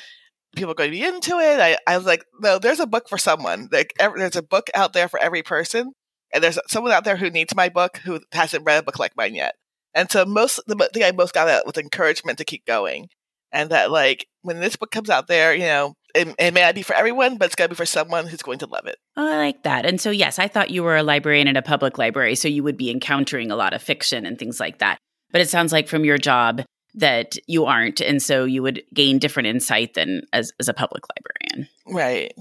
people 0.56 0.72
are 0.72 0.74
going 0.74 0.90
to 0.90 0.96
be 0.96 1.04
into 1.04 1.38
it. 1.38 1.60
I, 1.60 1.76
I 1.86 1.96
was 1.96 2.06
like, 2.06 2.24
no, 2.40 2.58
there's 2.58 2.80
a 2.80 2.86
book 2.86 3.08
for 3.08 3.18
someone. 3.18 3.68
Like, 3.70 3.92
every, 3.98 4.20
there's 4.20 4.36
a 4.36 4.42
book 4.42 4.68
out 4.74 4.92
there 4.92 5.08
for 5.08 5.20
every 5.20 5.42
person. 5.42 5.92
And 6.32 6.44
there's 6.44 6.58
someone 6.68 6.92
out 6.92 7.04
there 7.04 7.16
who 7.16 7.30
needs 7.30 7.54
my 7.54 7.68
book 7.68 7.98
who 7.98 8.20
hasn't 8.32 8.64
read 8.66 8.78
a 8.78 8.82
book 8.82 8.98
like 8.98 9.16
mine 9.16 9.34
yet. 9.34 9.54
And 9.94 10.10
so 10.10 10.24
most 10.26 10.60
the 10.66 10.76
thing 10.92 11.02
I 11.02 11.12
most 11.12 11.32
got 11.32 11.48
out 11.48 11.66
was 11.66 11.78
encouragement 11.78 12.38
to 12.38 12.44
keep 12.44 12.66
going. 12.66 13.08
And 13.50 13.70
that 13.70 13.90
like 13.90 14.26
when 14.42 14.60
this 14.60 14.76
book 14.76 14.90
comes 14.90 15.08
out 15.08 15.26
there, 15.26 15.54
you 15.54 15.64
know, 15.64 15.94
it, 16.18 16.34
it, 16.38 16.54
may 16.54 16.62
not 16.62 16.74
be 16.74 16.82
for 16.82 16.94
everyone, 16.94 17.36
but 17.36 17.46
it's 17.46 17.54
going 17.54 17.68
to 17.68 17.74
be 17.74 17.76
for 17.76 17.86
someone 17.86 18.26
who's 18.26 18.42
going 18.42 18.58
to 18.58 18.66
love 18.66 18.86
it. 18.86 18.98
Oh, 19.16 19.26
I 19.26 19.36
like 19.36 19.62
that. 19.62 19.86
And 19.86 20.00
so, 20.00 20.10
yes, 20.10 20.38
I 20.38 20.48
thought 20.48 20.70
you 20.70 20.82
were 20.82 20.96
a 20.96 21.02
librarian 21.02 21.48
in 21.48 21.56
a 21.56 21.62
public 21.62 21.98
library, 21.98 22.34
so 22.34 22.48
you 22.48 22.62
would 22.62 22.76
be 22.76 22.90
encountering 22.90 23.50
a 23.50 23.56
lot 23.56 23.72
of 23.72 23.82
fiction 23.82 24.26
and 24.26 24.38
things 24.38 24.58
like 24.58 24.78
that. 24.78 24.98
But 25.30 25.40
it 25.40 25.48
sounds 25.48 25.72
like 25.72 25.88
from 25.88 26.04
your 26.04 26.18
job 26.18 26.62
that 26.94 27.36
you 27.46 27.66
aren't, 27.66 28.00
and 28.00 28.20
so 28.20 28.44
you 28.44 28.62
would 28.62 28.82
gain 28.92 29.18
different 29.18 29.46
insight 29.46 29.94
than 29.94 30.22
as, 30.32 30.52
as 30.58 30.68
a 30.68 30.74
public 30.74 31.04
librarian. 31.16 31.68
Right. 31.86 32.32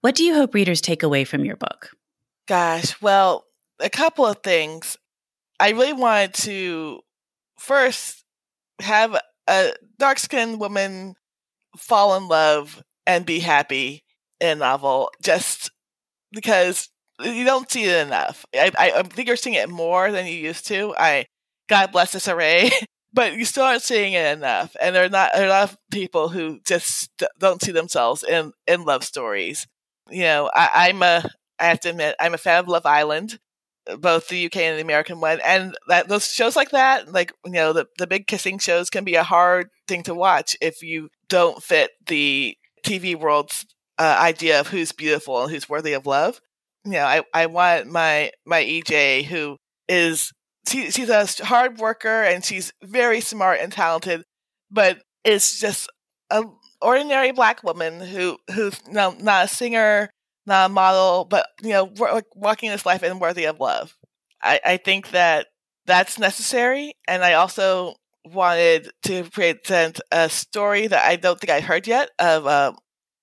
What 0.00 0.14
do 0.14 0.24
you 0.24 0.34
hope 0.34 0.54
readers 0.54 0.80
take 0.80 1.02
away 1.02 1.24
from 1.24 1.44
your 1.44 1.56
book? 1.56 1.90
Gosh, 2.46 3.00
well, 3.02 3.44
a 3.80 3.90
couple 3.90 4.24
of 4.24 4.38
things. 4.42 4.96
I 5.58 5.70
really 5.70 5.92
wanted 5.92 6.34
to 6.34 7.00
first 7.58 8.24
have 8.80 9.20
a 9.46 9.72
dark 9.98 10.18
skinned 10.18 10.58
woman 10.58 11.14
fall 11.76 12.16
in 12.16 12.28
love 12.28 12.82
and 13.06 13.26
be 13.26 13.40
happy 13.40 14.04
in 14.40 14.48
a 14.48 14.54
novel 14.56 15.10
just 15.22 15.70
because 16.32 16.88
you 17.22 17.44
don't 17.44 17.70
see 17.70 17.84
it 17.84 18.06
enough. 18.06 18.46
I, 18.54 18.72
I, 18.78 19.02
think 19.02 19.28
you're 19.28 19.36
seeing 19.36 19.54
it 19.54 19.68
more 19.68 20.10
than 20.10 20.26
you 20.26 20.32
used 20.32 20.66
to. 20.68 20.94
I 20.98 21.26
God 21.68 21.92
bless 21.92 22.14
Issa 22.14 22.34
Rae, 22.34 22.70
but 23.12 23.34
you 23.34 23.44
still 23.44 23.64
aren't 23.64 23.82
seeing 23.82 24.12
it 24.14 24.36
enough. 24.36 24.74
And 24.80 24.94
there 24.94 25.04
are 25.04 25.08
not 25.08 25.32
there 25.34 25.44
are 25.44 25.46
a 25.46 25.50
lot 25.50 25.70
of 25.70 25.78
people 25.90 26.28
who 26.28 26.60
just 26.66 27.10
don't 27.38 27.62
see 27.62 27.72
themselves 27.72 28.22
in 28.22 28.52
in 28.66 28.84
love 28.84 29.04
stories. 29.04 29.66
You 30.10 30.22
know, 30.22 30.50
I, 30.54 30.88
I'm 30.88 31.02
a 31.02 31.24
I 31.58 31.64
have 31.64 31.80
to 31.80 31.90
admit 31.90 32.16
I'm 32.18 32.34
a 32.34 32.38
fan 32.38 32.60
of 32.60 32.68
Love 32.68 32.86
Island, 32.86 33.38
both 33.98 34.28
the 34.28 34.46
UK 34.46 34.56
and 34.56 34.78
the 34.78 34.82
American 34.82 35.20
one, 35.20 35.40
and 35.44 35.76
that 35.88 36.08
those 36.08 36.32
shows 36.32 36.56
like 36.56 36.70
that, 36.70 37.12
like 37.12 37.32
you 37.44 37.52
know, 37.52 37.72
the 37.72 37.86
the 37.98 38.06
big 38.06 38.26
kissing 38.26 38.58
shows 38.58 38.90
can 38.90 39.04
be 39.04 39.14
a 39.14 39.22
hard 39.22 39.68
thing 39.86 40.02
to 40.04 40.14
watch 40.14 40.56
if 40.60 40.82
you 40.82 41.10
don't 41.28 41.62
fit 41.62 41.90
the 42.06 42.56
TV 42.84 43.14
world's 43.14 43.66
uh, 43.98 44.16
idea 44.20 44.60
of 44.60 44.68
who's 44.68 44.92
beautiful 44.92 45.42
and 45.42 45.50
who's 45.50 45.68
worthy 45.68 45.92
of 45.92 46.06
love. 46.06 46.40
You 46.84 46.92
know, 46.92 47.04
I, 47.04 47.22
I 47.34 47.46
want 47.46 47.86
my 47.88 48.30
my 48.46 48.62
EJ 48.62 49.24
who 49.24 49.56
is 49.88 50.32
she, 50.68 50.90
she's 50.90 51.08
a 51.10 51.26
hard 51.44 51.78
worker 51.78 52.22
and 52.22 52.44
she's 52.44 52.72
very 52.82 53.20
smart 53.20 53.60
and 53.60 53.72
talented, 53.72 54.22
but 54.70 55.02
is 55.24 55.58
just 55.60 55.88
a 56.30 56.44
ordinary 56.80 57.32
black 57.32 57.62
woman 57.62 58.00
who 58.00 58.38
who's 58.54 58.78
know, 58.86 59.14
not 59.20 59.46
a 59.46 59.48
singer, 59.48 60.10
not 60.46 60.70
a 60.70 60.72
model, 60.72 61.24
but 61.24 61.46
you 61.62 61.70
know, 61.70 61.92
walking 62.34 62.70
this 62.70 62.86
life 62.86 63.02
and 63.02 63.20
worthy 63.20 63.44
of 63.44 63.60
love. 63.60 63.96
I, 64.42 64.60
I 64.64 64.76
think 64.78 65.10
that 65.10 65.48
that's 65.86 66.18
necessary, 66.18 66.92
and 67.08 67.22
I 67.24 67.34
also 67.34 67.94
wanted 68.24 68.90
to 69.04 69.24
present 69.24 70.00
a 70.10 70.28
story 70.28 70.86
that 70.86 71.04
I 71.04 71.16
don't 71.16 71.40
think 71.40 71.50
I 71.50 71.60
heard 71.60 71.86
yet 71.86 72.10
of 72.18 72.46
uh, 72.46 72.72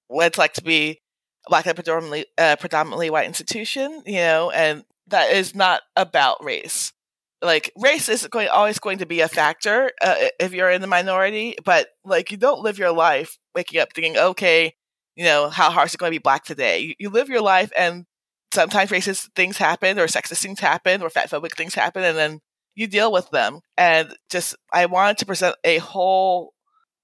what 0.07 0.27
it's 0.27 0.37
like 0.37 0.53
to 0.53 0.63
be 0.63 1.01
black 1.47 1.65
and 1.65 1.75
predominantly 1.75 2.25
uh, 2.37 2.55
predominantly 2.57 3.09
white 3.09 3.27
institution, 3.27 4.03
you 4.05 4.15
know, 4.15 4.51
and 4.51 4.83
that 5.07 5.31
is 5.31 5.55
not 5.55 5.81
about 5.95 6.43
race. 6.43 6.93
Like 7.41 7.71
race 7.77 8.09
is 8.09 8.25
going 8.27 8.49
always 8.49 8.79
going 8.79 8.97
to 8.97 9.05
be 9.05 9.21
a 9.21 9.27
factor 9.27 9.91
uh, 10.01 10.15
if 10.39 10.53
you're 10.53 10.71
in 10.71 10.81
the 10.81 10.87
minority, 10.87 11.55
but 11.63 11.87
like 12.03 12.31
you 12.31 12.37
don't 12.37 12.61
live 12.61 12.79
your 12.79 12.91
life 12.91 13.37
waking 13.55 13.79
up 13.79 13.89
thinking, 13.93 14.17
okay, 14.17 14.73
you 15.15 15.23
know, 15.25 15.49
how 15.49 15.71
hard 15.71 15.87
is 15.87 15.93
it 15.93 15.97
going 15.97 16.11
to 16.11 16.15
be 16.19 16.21
black 16.21 16.43
today? 16.43 16.79
You, 16.79 16.93
you 16.99 17.09
live 17.09 17.29
your 17.29 17.41
life, 17.41 17.71
and 17.77 18.05
sometimes 18.53 18.91
racist 18.91 19.29
things 19.35 19.57
happen, 19.57 19.99
or 19.99 20.07
sexist 20.07 20.41
things 20.41 20.59
happen, 20.59 21.01
or 21.01 21.09
fatphobic 21.09 21.53
things 21.53 21.75
happen, 21.75 22.03
and 22.03 22.17
then 22.17 22.39
you 22.77 22.86
deal 22.86 23.12
with 23.12 23.29
them. 23.31 23.60
And 23.75 24.13
just 24.29 24.55
I 24.72 24.86
wanted 24.86 25.17
to 25.17 25.25
present 25.25 25.55
a 25.63 25.79
whole 25.79 26.53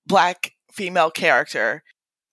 black 0.05 0.51
female 0.71 1.09
character 1.09 1.83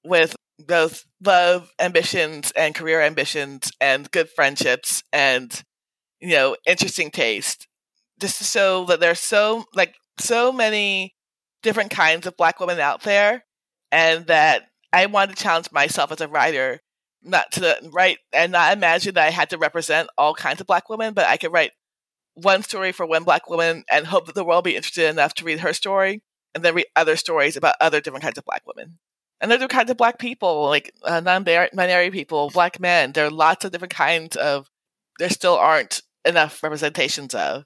with 0.04 0.37
both 0.59 1.04
love 1.25 1.73
ambitions 1.80 2.52
and 2.54 2.75
career 2.75 3.00
ambitions 3.00 3.73
and 3.80 4.11
good 4.11 4.28
friendships 4.28 5.02
and 5.11 5.62
you 6.20 6.30
know 6.30 6.54
interesting 6.66 7.11
taste 7.11 7.66
just 8.20 8.37
to 8.38 8.44
show 8.44 8.85
that 8.85 9.00
there's 9.00 9.20
so 9.20 9.64
like 9.75 9.94
so 10.18 10.52
many 10.52 11.14
different 11.62 11.90
kinds 11.90 12.26
of 12.26 12.37
black 12.37 12.61
women 12.61 12.78
out 12.78 13.02
there 13.02 13.44
and 13.90 14.26
that 14.26 14.64
i 14.92 15.06
wanted 15.06 15.35
to 15.35 15.42
challenge 15.42 15.73
myself 15.73 16.12
as 16.12 16.20
a 16.20 16.28
writer 16.28 16.80
not 17.23 17.50
to 17.52 17.78
write 17.90 18.18
and 18.32 18.52
not 18.52 18.76
imagine 18.76 19.14
that 19.14 19.26
i 19.26 19.30
had 19.30 19.49
to 19.49 19.56
represent 19.56 20.11
all 20.18 20.35
kinds 20.35 20.61
of 20.61 20.66
black 20.66 20.90
women 20.90 21.14
but 21.14 21.26
i 21.26 21.38
could 21.38 21.52
write 21.52 21.73
one 22.34 22.62
story 22.62 22.92
for 22.92 23.06
one 23.06 23.25
black 23.25 23.49
woman 23.50 23.84
and 23.90 24.06
hope 24.06 24.26
that 24.26 24.34
the 24.34 24.44
world 24.44 24.58
will 24.58 24.72
be 24.72 24.76
interested 24.76 25.08
enough 25.08 25.34
to 25.34 25.44
read 25.44 25.60
her 25.60 25.72
story 25.72 26.22
and 26.54 26.64
then 26.64 26.75
read 26.75 26.87
other 26.96 27.16
stories 27.16 27.56
about 27.56 27.75
other 27.80 28.00
different 28.00 28.22
kinds 28.22 28.38
of 28.38 28.44
black 28.44 28.62
women 28.66 28.99
and 29.40 29.52
other 29.52 29.68
kinds 29.68 29.90
of 29.90 29.96
black 29.96 30.18
people, 30.18 30.66
like 30.66 30.92
uh, 31.04 31.20
non-binary 31.20 32.10
people, 32.10 32.50
black 32.50 32.78
men. 32.78 33.12
There 33.12 33.26
are 33.26 33.30
lots 33.30 33.64
of 33.64 33.72
different 33.72 33.94
kinds 33.94 34.37
of. 34.37 34.68
There 35.18 35.30
still 35.30 35.56
aren't 35.56 36.02
enough 36.25 36.62
representations 36.62 37.34
of, 37.34 37.64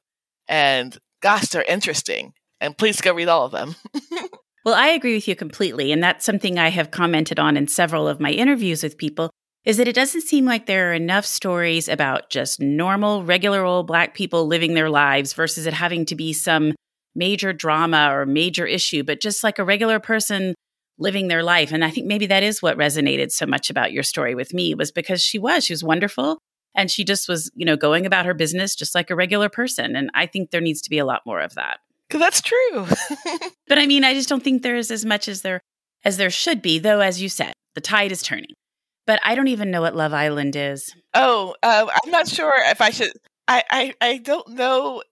and 0.49 0.97
gosh, 1.21 1.49
they're 1.49 1.62
interesting. 1.62 2.33
And 2.61 2.76
please 2.76 3.00
go 3.00 3.12
read 3.12 3.28
all 3.28 3.44
of 3.44 3.52
them. 3.52 3.76
well, 4.64 4.75
I 4.75 4.88
agree 4.88 5.14
with 5.14 5.28
you 5.28 5.37
completely, 5.37 5.92
and 5.92 6.02
that's 6.02 6.25
something 6.25 6.59
I 6.59 6.71
have 6.71 6.90
commented 6.90 7.38
on 7.38 7.56
in 7.56 7.68
several 7.68 8.09
of 8.09 8.21
my 8.21 8.30
interviews 8.30 8.83
with 8.83 8.97
people. 8.97 9.30
Is 9.64 9.78
that 9.78 9.88
it 9.88 9.94
doesn't 9.94 10.23
seem 10.23 10.44
like 10.44 10.66
there 10.66 10.90
are 10.90 10.94
enough 10.94 11.25
stories 11.25 11.88
about 11.88 12.28
just 12.28 12.61
normal, 12.61 13.25
regular 13.25 13.64
old 13.64 13.87
black 13.87 14.14
people 14.14 14.47
living 14.47 14.75
their 14.75 14.90
lives 14.90 15.33
versus 15.33 15.66
it 15.66 15.73
having 15.73 16.04
to 16.06 16.14
be 16.14 16.35
some 16.35 16.75
major 17.14 17.52
drama 17.52 18.11
or 18.12 18.26
major 18.26 18.66
issue, 18.66 19.02
but 19.02 19.21
just 19.21 19.42
like 19.42 19.59
a 19.59 19.64
regular 19.64 19.99
person 19.99 20.54
living 20.99 21.28
their 21.28 21.42
life. 21.42 21.73
And 21.73 21.85
I 21.85 21.90
think 21.90 22.06
maybe 22.06 22.26
that 22.26 22.42
is 22.42 22.62
what 22.62 22.76
resonated 22.76 23.33
so 23.33 23.47
much 23.47 23.71
about 23.71 23.92
your 23.92 24.02
story 24.02 24.35
with 24.35 24.52
me 24.52 24.75
was 24.75 24.92
because 24.92 25.23
she 25.23 25.38
was, 25.38 25.64
she 25.64 25.73
was 25.73 25.83
wonderful. 25.83 26.38
And 26.76 26.90
she 26.90 27.04
just 27.04 27.28
was, 27.28 27.50
you 27.54 27.64
know, 27.64 27.76
going 27.76 28.04
about 28.04 28.26
her 28.26 28.35
business 28.35 28.75
just 28.75 28.94
like 28.94 29.11
a 29.11 29.16
regular 29.16 29.49
person. 29.49 29.94
And 29.97 30.11
I 30.12 30.26
think 30.26 30.50
there 30.50 30.61
needs 30.61 30.83
to 30.83 30.90
be 30.90 30.99
a 30.99 31.04
lot 31.04 31.23
more 31.25 31.40
of 31.40 31.54
that. 31.54 31.78
Because 32.09 32.21
that's 32.21 32.42
true. 32.42 32.87
but 33.68 33.78
I 33.78 33.87
mean, 33.87 34.04
I 34.04 34.12
just 34.12 34.28
don't 34.28 34.42
think 34.42 34.62
there 34.62 34.76
is 34.76 34.90
as 34.90 35.04
much 35.04 35.28
as 35.28 35.42
there 35.42 35.61
as 36.04 36.18
there 36.18 36.30
should 36.30 36.61
be, 36.61 36.78
though, 36.78 37.00
as 37.00 37.23
you 37.23 37.30
said, 37.30 37.54
the 37.75 37.80
tide 37.80 38.12
is 38.12 38.23
turning. 38.23 38.50
But 39.06 39.20
I 39.23 39.34
don't 39.34 39.49
even 39.49 39.70
know 39.70 39.82
what 39.82 39.94
Love 39.94 40.14
Island 40.14 40.56
is. 40.56 40.94
Oh, 41.12 41.54
uh, 41.62 41.87
I'm 42.04 42.11
not 42.11 42.28
sure 42.28 42.54
if 42.56 42.80
I 42.80 42.90
should. 42.90 43.12
I, 43.46 43.62
I, 43.70 43.94
I 44.00 44.18
don't 44.18 44.49
know 44.49 45.02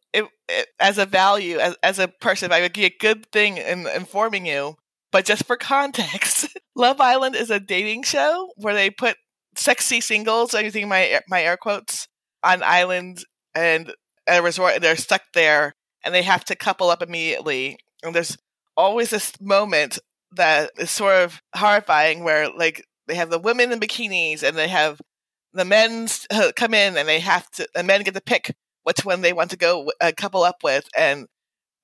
as 0.80 0.98
a 0.98 1.06
value, 1.06 1.58
as, 1.58 1.76
as 1.82 1.98
a 1.98 2.08
person, 2.08 2.52
I 2.52 2.60
would 2.60 2.72
be 2.72 2.84
a 2.84 2.96
good 3.00 3.26
thing 3.32 3.56
in 3.56 3.86
informing 3.86 4.46
you. 4.46 4.76
But 5.10 5.24
just 5.24 5.46
for 5.46 5.56
context, 5.58 6.48
Love 6.74 7.00
Island 7.00 7.36
is 7.36 7.50
a 7.50 7.60
dating 7.60 8.04
show 8.04 8.50
where 8.56 8.74
they 8.74 8.90
put 8.90 9.16
sexy 9.54 10.00
singles, 10.00 10.54
I'm 10.54 10.64
using 10.64 10.88
my 10.88 11.20
my 11.28 11.42
air 11.42 11.56
quotes, 11.56 12.08
on 12.42 12.62
island 12.62 13.24
and 13.54 13.92
a 14.26 14.42
resort, 14.42 14.74
and 14.74 14.84
they're 14.84 14.96
stuck 14.96 15.22
there, 15.34 15.74
and 16.04 16.14
they 16.14 16.22
have 16.22 16.44
to 16.46 16.56
couple 16.56 16.90
up 16.90 17.02
immediately. 17.02 17.78
And 18.02 18.14
there's 18.14 18.36
always 18.76 19.10
this 19.10 19.32
moment 19.40 19.98
that 20.32 20.70
is 20.78 20.90
sort 20.90 21.16
of 21.16 21.40
horrifying, 21.54 22.24
where 22.24 22.48
like 22.50 22.84
they 23.06 23.14
have 23.14 23.30
the 23.30 23.38
women 23.38 23.72
in 23.72 23.80
bikinis, 23.80 24.42
and 24.42 24.56
they 24.56 24.68
have 24.68 25.00
the 25.52 25.64
men 25.64 26.08
come 26.56 26.74
in, 26.74 26.96
and 26.96 27.08
they 27.08 27.20
have 27.20 27.50
to, 27.52 27.68
the 27.74 27.82
men 27.82 28.02
get 28.02 28.14
to 28.14 28.20
pick 28.20 28.54
which 28.84 29.04
one 29.04 29.20
they 29.20 29.32
want 29.32 29.50
to 29.50 29.56
go 29.56 29.90
uh, 30.00 30.12
couple 30.16 30.42
up 30.42 30.56
with, 30.62 30.88
and 30.96 31.26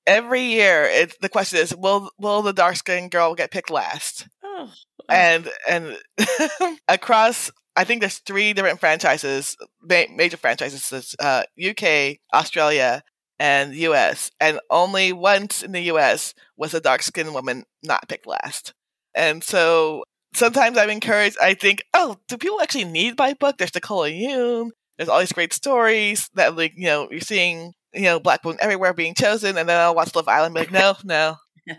every 0.07 0.43
year 0.43 0.85
it, 0.85 1.15
the 1.21 1.29
question 1.29 1.59
is 1.59 1.75
will 1.77 2.11
will 2.19 2.43
the 2.43 2.53
dark 2.53 2.77
skinned 2.77 3.11
girl 3.11 3.35
get 3.35 3.51
picked 3.51 3.71
last? 3.71 4.27
Oh, 4.43 4.73
and 5.09 5.49
and 5.69 5.97
across 6.89 7.51
i 7.77 7.85
think 7.85 8.01
there's 8.01 8.19
three 8.19 8.53
different 8.53 8.81
franchises 8.81 9.57
ma- 9.83 10.03
major 10.15 10.37
franchises 10.37 11.15
uh, 11.21 11.43
uk 11.71 12.17
australia 12.35 13.03
and 13.39 13.75
us 13.75 14.31
and 14.41 14.59
only 14.71 15.13
once 15.13 15.63
in 15.63 15.73
the 15.73 15.83
us 15.83 16.35
was 16.57 16.75
a 16.75 16.81
dark 16.81 17.03
skinned 17.03 17.35
woman 17.35 17.65
not 17.83 18.09
picked 18.09 18.27
last. 18.27 18.75
And 19.15 19.43
so 19.43 20.05
sometimes 20.39 20.79
i'm 20.79 20.91
encouraged 20.91 21.37
i 21.41 21.55
think 21.55 21.83
oh 21.95 22.17
do 22.29 22.39
people 22.39 22.61
actually 22.61 22.85
need 22.85 23.19
my 23.19 23.35
book 23.35 23.59
there's 23.59 23.75
Nicola 23.75 24.09
Yoon 24.09 24.71
there's 24.97 25.09
all 25.09 25.21
these 25.21 25.33
great 25.33 25.53
stories 25.53 26.29
that 26.35 26.57
like 26.57 26.73
you 26.77 26.87
know 26.87 27.09
you're 27.11 27.21
seeing 27.21 27.75
you 27.95 28.03
know, 28.03 28.21
black 28.21 28.45
women 28.45 28.59
everywhere 28.61 28.93
being 28.93 29.15
chosen, 29.15 29.57
and 29.57 29.69
then 29.69 29.81
I'll 29.81 29.95
watch 29.95 30.15
Love 30.15 30.29
Island 30.29 30.57
and 30.57 30.69
be 30.69 30.73
like, 30.73 30.97
no, 31.05 31.37
no. 31.67 31.75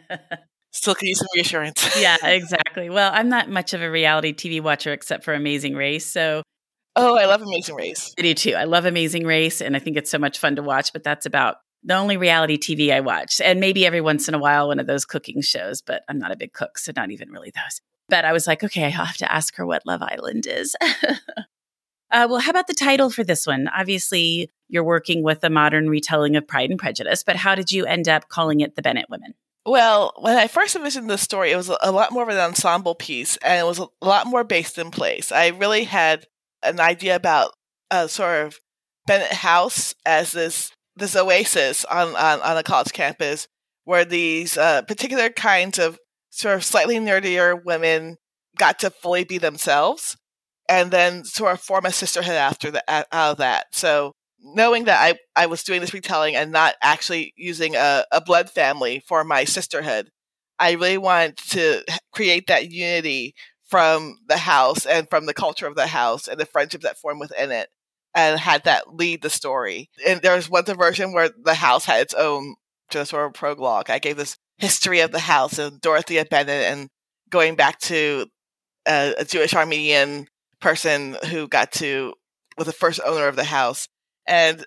Still 0.72 0.94
can 0.94 1.08
use 1.08 1.20
some 1.20 1.28
reassurance. 1.36 2.00
yeah, 2.00 2.18
exactly. 2.24 2.90
Well, 2.90 3.12
I'm 3.14 3.30
not 3.30 3.50
much 3.50 3.74
of 3.74 3.82
a 3.82 3.90
reality 3.90 4.34
TV 4.34 4.62
watcher 4.62 4.94
except 4.94 5.24
for 5.24 5.34
Amazing 5.34 5.76
Race. 5.76 6.06
So 6.06 6.44
Oh, 6.96 7.18
I 7.18 7.26
love 7.26 7.42
Amazing 7.42 7.76
Race. 7.76 8.14
I 8.20 8.22
do 8.22 8.34
too. 8.34 8.54
I 8.54 8.66
love 8.66 8.86
Amazing 8.86 9.26
Race 9.26 9.62
and 9.62 9.76
I 9.76 9.80
think 9.80 9.98
it's 9.98 10.12
so 10.12 10.20
much 10.20 10.38
fun 10.38 10.56
to 10.58 10.64
watch, 10.64 10.94
but 10.94 11.04
that's 11.04 11.26
about 11.26 11.56
the 11.84 11.96
only 11.96 12.18
reality 12.18 12.58
TV 12.58 12.94
I 12.94 13.00
watch. 13.00 13.42
And 13.44 13.60
maybe 13.60 13.86
every 13.86 14.02
once 14.02 14.28
in 14.28 14.34
a 14.34 14.40
while 14.40 14.68
one 14.68 14.80
of 14.80 14.86
those 14.86 15.06
cooking 15.06 15.42
shows, 15.42 15.82
but 15.82 16.04
I'm 16.08 16.20
not 16.20 16.32
a 16.32 16.36
big 16.36 16.54
cook, 16.54 16.78
so 16.78 16.92
not 16.96 17.10
even 17.10 17.30
really 17.32 17.52
those. 17.56 17.82
But 18.10 18.26
I 18.26 18.34
was 18.34 18.48
like, 18.48 18.64
okay, 18.64 18.86
I 18.86 18.90
have 18.90 19.18
to 19.18 19.32
ask 19.32 19.56
her 19.56 19.66
what 19.66 19.86
Love 19.86 20.02
Island 20.02 20.48
is. 20.48 20.76
Uh, 22.12 22.28
well, 22.30 22.40
how 22.40 22.50
about 22.50 22.68
the 22.68 22.74
title 22.74 23.10
for 23.10 23.24
this 23.24 23.46
one? 23.46 23.68
Obviously, 23.68 24.50
you're 24.68 24.84
working 24.84 25.22
with 25.22 25.44
a 25.44 25.50
modern 25.50 25.90
retelling 25.90 26.36
of 26.36 26.48
Pride 26.48 26.72
and 26.72 26.80
Prejudice, 26.80 27.24
but 27.24 27.36
how 27.36 27.54
did 27.54 27.72
you 27.72 27.86
end 27.86 28.10
up 28.10 28.30
calling 28.30 28.62
it 28.62 28.76
The 28.76 28.82
Bennett 28.82 29.10
Women? 29.10 29.36
Well, 29.66 30.14
when 30.18 30.36
I 30.36 30.48
first 30.48 30.76
envisioned 30.76 31.10
the 31.10 31.18
story, 31.18 31.52
it 31.52 31.56
was 31.56 31.70
a 31.82 31.92
lot 31.92 32.12
more 32.12 32.24
of 32.24 32.30
an 32.30 32.40
ensemble 32.40 32.96
piece 32.96 33.38
and 33.38 33.60
it 33.60 33.66
was 33.66 33.78
a 33.78 33.88
lot 34.02 34.26
more 34.26 34.44
based 34.44 34.80
in 34.80 34.90
place. 34.90 35.32
I 35.32 35.50
really 35.50 35.84
had 35.84 36.26
an 36.64 36.80
idea 36.80 37.16
about 37.16 37.54
a 37.92 38.10
sort 38.10 38.48
of 38.48 38.60
Bennett 39.06 39.34
House 39.34 39.94
as 40.06 40.32
this 40.32 40.72
this 40.96 41.16
oasis 41.16 41.86
on, 41.86 42.10
on, 42.16 42.42
on 42.42 42.58
a 42.58 42.64
college 42.64 42.92
campus 42.92 43.48
where 43.86 44.04
these 44.04 44.58
uh, 44.58 44.82
particular 44.82 45.30
kinds 45.30 45.80
of 45.80 45.98
sort 46.30 46.56
of 46.56 46.64
slightly 46.64 46.98
nerdier 46.98 47.64
women 47.64 48.18
got 48.58 48.80
to 48.80 48.90
fully 48.90 49.24
be 49.24 49.38
themselves 49.38 50.18
and 50.68 50.92
then 50.92 51.24
sort 51.24 51.54
of 51.54 51.62
form 51.62 51.86
a 51.86 51.92
sisterhood 51.92 52.36
after 52.36 52.72
that 52.72 52.84
out 52.90 53.32
of 53.32 53.38
that. 53.38 53.68
So 53.72 54.14
knowing 54.42 54.86
that 54.86 55.02
I, 55.02 55.42
I 55.42 55.48
was 55.48 55.64
doing 55.64 55.82
this 55.82 55.94
retelling 55.94 56.36
and 56.36 56.52
not 56.52 56.76
actually 56.82 57.34
using 57.36 57.76
a, 57.76 58.06
a 58.12 58.22
blood 58.22 58.50
family 58.50 59.04
for 59.08 59.24
my 59.24 59.44
sisterhood, 59.44 60.10
I 60.60 60.74
really 60.74 60.98
wanted 60.98 61.38
to 61.50 61.84
create 62.12 62.48
that 62.48 62.72
unity 62.72 63.34
from 63.66 64.18
the 64.28 64.38
house 64.38 64.86
and 64.86 65.10
from 65.10 65.26
the 65.26 65.34
culture 65.34 65.68
of 65.68 65.76
the 65.76 65.88
house 65.88 66.28
and 66.28 66.40
the 66.40 66.46
friendships 66.46 66.84
that 66.84 66.98
form 66.98 67.20
within 67.20 67.52
it 67.52 67.70
and 68.16 68.40
had 68.40 68.64
that 68.64 68.96
lead 68.96 69.22
the 69.22 69.30
story. 69.30 69.90
And 70.08 70.22
there 70.22 70.36
was 70.36 70.50
one 70.50 70.66
version 70.66 71.14
where 71.14 71.30
the 71.44 71.54
house 71.54 71.86
had 71.86 72.02
its 72.02 72.14
own 72.14 72.56
just 72.90 73.12
sort 73.12 73.28
of 73.28 73.34
prologue. 73.34 73.90
I 73.90 74.00
gave 74.00 74.18
this 74.18 74.38
history 74.60 75.00
of 75.00 75.12
the 75.12 75.20
house 75.20 75.58
and 75.58 75.82
Dorothea 75.82 76.26
Bennett 76.26 76.72
and 76.72 76.90
going 77.30 77.56
back 77.56 77.80
to 77.80 78.28
a, 78.88 79.26
Jewish 79.26 79.54
Armenian 79.54 80.28
person 80.62 81.18
who 81.30 81.48
got 81.48 81.72
to 81.74 82.14
was 82.58 82.68
the 82.68 82.74
first 82.74 83.00
owner 83.06 83.28
of 83.28 83.36
the 83.36 83.46
house, 83.46 83.88
and 84.28 84.66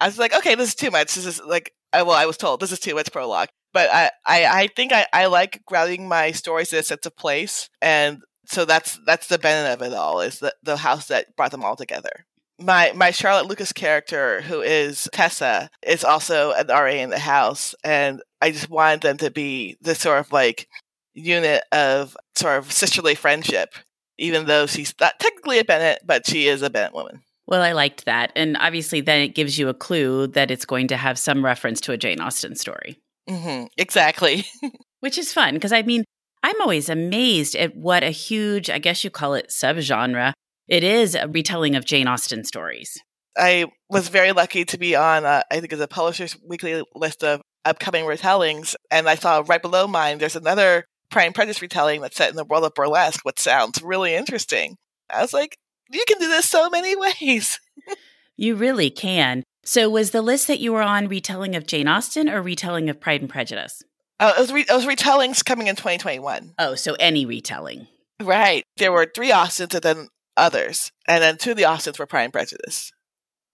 I 0.00 0.06
was 0.06 0.18
like, 0.18 0.34
okay, 0.34 0.54
this 0.54 0.70
is 0.70 0.74
too 0.74 0.90
much. 0.90 1.14
This 1.14 1.26
is 1.26 1.40
like, 1.40 1.72
I, 1.92 2.02
well, 2.02 2.16
I 2.16 2.26
was 2.26 2.36
told 2.36 2.60
this 2.60 2.72
is 2.72 2.80
too 2.80 2.94
much 2.94 3.12
prologue, 3.12 3.48
but 3.72 3.90
I, 3.92 4.10
I, 4.26 4.46
I 4.46 4.66
think 4.68 4.92
I, 4.92 5.06
I 5.12 5.26
like 5.26 5.62
grounding 5.66 6.08
my 6.08 6.32
stories 6.32 6.72
in 6.72 6.78
a 6.78 6.82
sense 6.82 7.06
of 7.06 7.16
place, 7.16 7.68
and 7.82 8.22
so 8.46 8.64
that's 8.64 8.98
that's 9.06 9.26
the 9.26 9.38
benefit 9.38 9.82
of 9.82 9.92
it 9.92 9.96
all 9.96 10.20
is 10.20 10.38
the 10.38 10.54
the 10.62 10.78
house 10.78 11.08
that 11.08 11.36
brought 11.36 11.50
them 11.50 11.64
all 11.64 11.76
together. 11.76 12.26
My 12.58 12.92
my 12.94 13.10
Charlotte 13.10 13.46
Lucas 13.46 13.72
character, 13.72 14.40
who 14.42 14.60
is 14.60 15.08
Tessa, 15.12 15.68
is 15.82 16.04
also 16.04 16.52
an 16.52 16.68
RA 16.68 16.86
in 16.86 17.10
the 17.10 17.18
house, 17.18 17.74
and 17.82 18.22
I 18.40 18.52
just 18.52 18.70
wanted 18.70 19.00
them 19.00 19.16
to 19.18 19.30
be 19.30 19.76
this 19.80 20.00
sort 20.00 20.20
of 20.20 20.32
like 20.32 20.68
unit 21.14 21.62
of 21.72 22.16
sort 22.36 22.58
of 22.58 22.72
sisterly 22.72 23.14
friendship 23.14 23.74
even 24.18 24.46
though 24.46 24.66
she's 24.66 24.94
not 25.00 25.18
technically 25.18 25.58
a 25.58 25.64
Bennet, 25.64 26.00
but 26.04 26.26
she 26.26 26.46
is 26.46 26.62
a 26.62 26.70
Bennet 26.70 26.94
woman. 26.94 27.22
Well, 27.46 27.62
I 27.62 27.72
liked 27.72 28.06
that. 28.06 28.32
And 28.36 28.56
obviously, 28.56 29.00
then 29.00 29.20
it 29.20 29.34
gives 29.34 29.58
you 29.58 29.68
a 29.68 29.74
clue 29.74 30.28
that 30.28 30.50
it's 30.50 30.64
going 30.64 30.88
to 30.88 30.96
have 30.96 31.18
some 31.18 31.44
reference 31.44 31.80
to 31.82 31.92
a 31.92 31.96
Jane 31.96 32.20
Austen 32.20 32.54
story. 32.54 33.00
Mm-hmm. 33.28 33.66
Exactly. 33.76 34.46
Which 35.00 35.18
is 35.18 35.32
fun 35.32 35.54
because 35.54 35.72
I 35.72 35.82
mean, 35.82 36.04
I'm 36.42 36.60
always 36.60 36.88
amazed 36.88 37.54
at 37.56 37.76
what 37.76 38.02
a 38.02 38.10
huge, 38.10 38.70
I 38.70 38.78
guess 38.78 39.04
you 39.04 39.10
call 39.10 39.34
it 39.34 39.48
subgenre 39.48 40.32
It 40.68 40.82
is 40.82 41.14
a 41.14 41.28
retelling 41.28 41.76
of 41.76 41.84
Jane 41.84 42.08
Austen 42.08 42.44
stories. 42.44 42.98
I 43.36 43.66
was 43.90 44.08
very 44.08 44.32
lucky 44.32 44.64
to 44.64 44.78
be 44.78 44.94
on, 44.94 45.24
uh, 45.24 45.42
I 45.50 45.60
think 45.60 45.72
it's 45.72 45.82
a 45.82 45.88
Publishers 45.88 46.36
Weekly 46.42 46.82
list 46.94 47.22
of 47.24 47.42
upcoming 47.64 48.04
retellings, 48.04 48.74
and 48.90 49.08
I 49.08 49.16
saw 49.16 49.42
right 49.46 49.60
below 49.60 49.86
mine 49.86 50.18
there's 50.18 50.36
another 50.36 50.86
Pride 51.10 51.26
and 51.26 51.34
Prejudice 51.34 51.60
retelling 51.60 52.00
that's 52.00 52.16
set 52.16 52.30
in 52.30 52.36
the 52.36 52.44
world 52.44 52.64
of 52.64 52.74
burlesque, 52.74 53.24
which 53.24 53.40
sounds 53.40 53.82
really 53.82 54.14
interesting. 54.14 54.76
I 55.10 55.20
was 55.20 55.32
like, 55.32 55.56
you 55.90 56.02
can 56.08 56.18
do 56.18 56.28
this 56.28 56.48
so 56.48 56.70
many 56.70 56.96
ways. 57.20 57.60
you 58.36 58.56
really 58.56 58.90
can. 58.90 59.42
So, 59.64 59.88
was 59.88 60.10
the 60.10 60.22
list 60.22 60.46
that 60.48 60.60
you 60.60 60.72
were 60.72 60.82
on 60.82 61.08
retelling 61.08 61.56
of 61.56 61.66
Jane 61.66 61.88
Austen 61.88 62.28
or 62.28 62.42
retelling 62.42 62.88
of 62.90 63.00
Pride 63.00 63.20
and 63.20 63.30
Prejudice? 63.30 63.82
Oh, 64.20 64.28
it 64.28 64.38
was, 64.38 64.52
re- 64.52 64.66
it 64.68 64.72
was 64.72 64.86
retellings 64.86 65.44
coming 65.44 65.66
in 65.66 65.76
2021. 65.76 66.54
Oh, 66.58 66.74
so 66.74 66.94
any 66.94 67.26
retelling. 67.26 67.86
Right. 68.22 68.62
There 68.76 68.92
were 68.92 69.10
three 69.12 69.32
Austens 69.32 69.74
and 69.74 69.82
then 69.82 70.08
others. 70.36 70.90
And 71.06 71.22
then 71.22 71.36
two 71.36 71.52
of 71.52 71.56
the 71.56 71.64
Austens 71.64 71.98
were 71.98 72.06
Pride 72.06 72.24
and 72.24 72.32
Prejudice. 72.32 72.90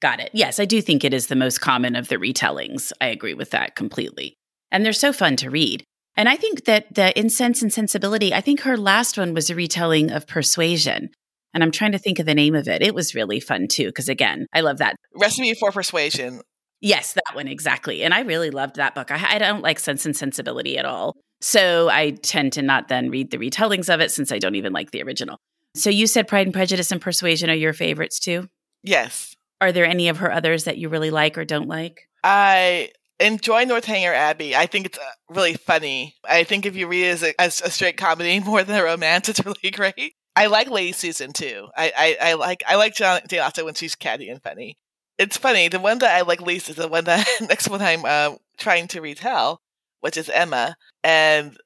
Got 0.01 0.21
it. 0.21 0.31
Yes, 0.33 0.59
I 0.59 0.65
do 0.65 0.81
think 0.81 1.05
it 1.05 1.13
is 1.13 1.27
the 1.27 1.37
most 1.37 1.61
common 1.61 1.95
of 1.95 2.09
the 2.09 2.17
retellings. 2.17 2.93
I 3.01 3.07
agree 3.07 3.35
with 3.35 3.51
that 3.51 3.77
completely. 3.77 4.35
And 4.71 4.85
they're 4.85 4.93
so 4.93 5.13
fun 5.13 5.37
to 5.37 5.51
read. 5.51 5.85
And 6.17 6.29
I 6.29 6.37
think 6.37 6.65
that 6.65 6.95
the 6.95 7.19
In 7.19 7.31
Sense 7.31 7.63
and 7.63 7.73
Sensibility, 7.73 8.33
I 8.33 8.41
think 8.41 8.61
her 8.61 8.77
last 8.77 9.19
one 9.19 9.35
was 9.35 9.51
a 9.51 9.55
retelling 9.55 10.11
of 10.11 10.27
Persuasion. 10.27 11.11
And 11.53 11.63
I'm 11.63 11.71
trying 11.71 11.93
to 11.93 11.99
think 11.99 12.19
of 12.19 12.27
the 12.27 12.35
name 12.35 12.55
of 12.55 12.69
it. 12.69 12.83
It 12.83 12.95
was 12.95 13.15
really 13.15 13.41
fun 13.41 13.69
too, 13.69 13.87
because 13.87 14.09
again, 14.09 14.47
I 14.53 14.61
love 14.61 14.79
that. 14.79 14.97
Recipe 15.21 15.55
for 15.55 15.73
Persuasion. 15.73 16.41
Yes, 16.81 17.13
that 17.13 17.35
one 17.35 17.49
exactly. 17.49 18.03
And 18.03 18.15
I 18.15 18.21
really 18.21 18.51
loved 18.51 18.77
that 18.77 18.95
book. 18.95 19.11
I, 19.11 19.35
I 19.35 19.39
don't 19.39 19.63
like 19.63 19.79
Sense 19.79 20.07
and 20.07 20.17
Sensibility 20.17 20.79
at 20.79 20.85
all. 20.87 21.17
So 21.43 21.89
I 21.89 22.11
tend 22.11 22.53
to 22.55 22.63
not 22.63 22.89
then 22.89 23.11
read 23.11 23.31
the 23.31 23.39
retellings 23.39 23.93
of 23.93 24.01
it 24.01 24.11
since 24.11 24.33
I 24.33 24.39
don't 24.39 24.55
even 24.55 24.73
like 24.73 24.91
the 24.91 25.03
original. 25.03 25.39
So 25.75 25.91
you 25.91 26.07
said 26.07 26.29
Pride 26.29 26.47
and 26.47 26.55
Prejudice 26.55 26.91
and 26.91 27.01
Persuasion 27.01 27.51
are 27.51 27.55
your 27.55 27.73
favorites 27.73 28.19
too? 28.19 28.49
Yes. 28.83 29.35
Are 29.61 29.73
there 29.73 29.87
any 29.87 30.09
of 30.09 30.19
her 30.19 30.33
others 30.33 30.65
that 30.65 30.79
you 30.79 30.89
really 30.89 31.11
like 31.11 31.37
or 31.39 31.45
don't 31.45 31.69
like? 31.69 32.09
I 32.25 32.91
enjoy 33.19 33.65
Northanger 33.65 34.13
Abbey. 34.13 34.57
I 34.57 34.67
think 34.67 34.87
it's 34.87 34.99
uh, 34.99 35.03
really 35.29 35.55
funny. 35.55 36.15
I 36.29 36.45
think 36.45 36.67
if 36.67 36.75
you 36.75 36.89
read 36.89 37.05
it 37.05 37.11
as 37.11 37.23
a, 37.23 37.41
as 37.41 37.61
a 37.61 37.71
straight 37.71 37.97
comedy 37.97 38.41
more 38.45 38.65
than 38.65 38.81
a 38.81 38.85
romance, 38.85 39.29
it's 39.29 39.45
really 39.45 39.71
great. 39.73 40.15
I 40.37 40.47
like 40.47 40.71
Lady 40.71 40.93
Susan 40.93 41.33
too. 41.33 41.69
I, 41.77 41.93
I, 41.97 42.31
I 42.31 42.35
like 42.35 42.63
I 42.67 42.77
like 42.77 42.95
John 42.95 43.21
Jane 43.29 43.41
Austen 43.41 43.65
when 43.65 43.75
she's 43.75 43.95
catty 43.95 44.29
and 44.29 44.43
funny. 44.43 44.77
It's 45.19 45.37
funny. 45.37 45.69
The 45.69 45.81
one 45.81 45.99
that 45.99 46.17
I 46.17 46.23
like 46.23 46.41
least 46.41 46.71
is 46.71 46.77
the 46.77 46.89
one 46.89 47.05
that 47.05 47.27
next 47.43 47.69
one 47.69 47.83
I'm 47.83 48.05
uh, 48.05 48.37
trying 48.57 48.89
to 48.89 49.01
retell, 49.01 49.61
which 50.01 50.17
is 50.17 50.31
Emma. 50.31 50.77
And 51.05 51.59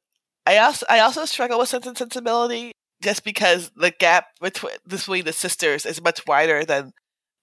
I 0.46 0.58
also 0.58 0.86
I 0.88 1.00
also 1.00 1.24
struggle 1.24 1.58
with 1.58 1.68
Sense 1.68 1.86
and 1.86 1.96
Sensibility 1.96 2.72
just 3.04 3.22
because 3.22 3.70
the 3.76 3.90
gap 3.90 4.26
between 4.40 5.24
the 5.24 5.32
sisters 5.32 5.86
is 5.86 6.02
much 6.02 6.26
wider 6.26 6.64
than 6.64 6.92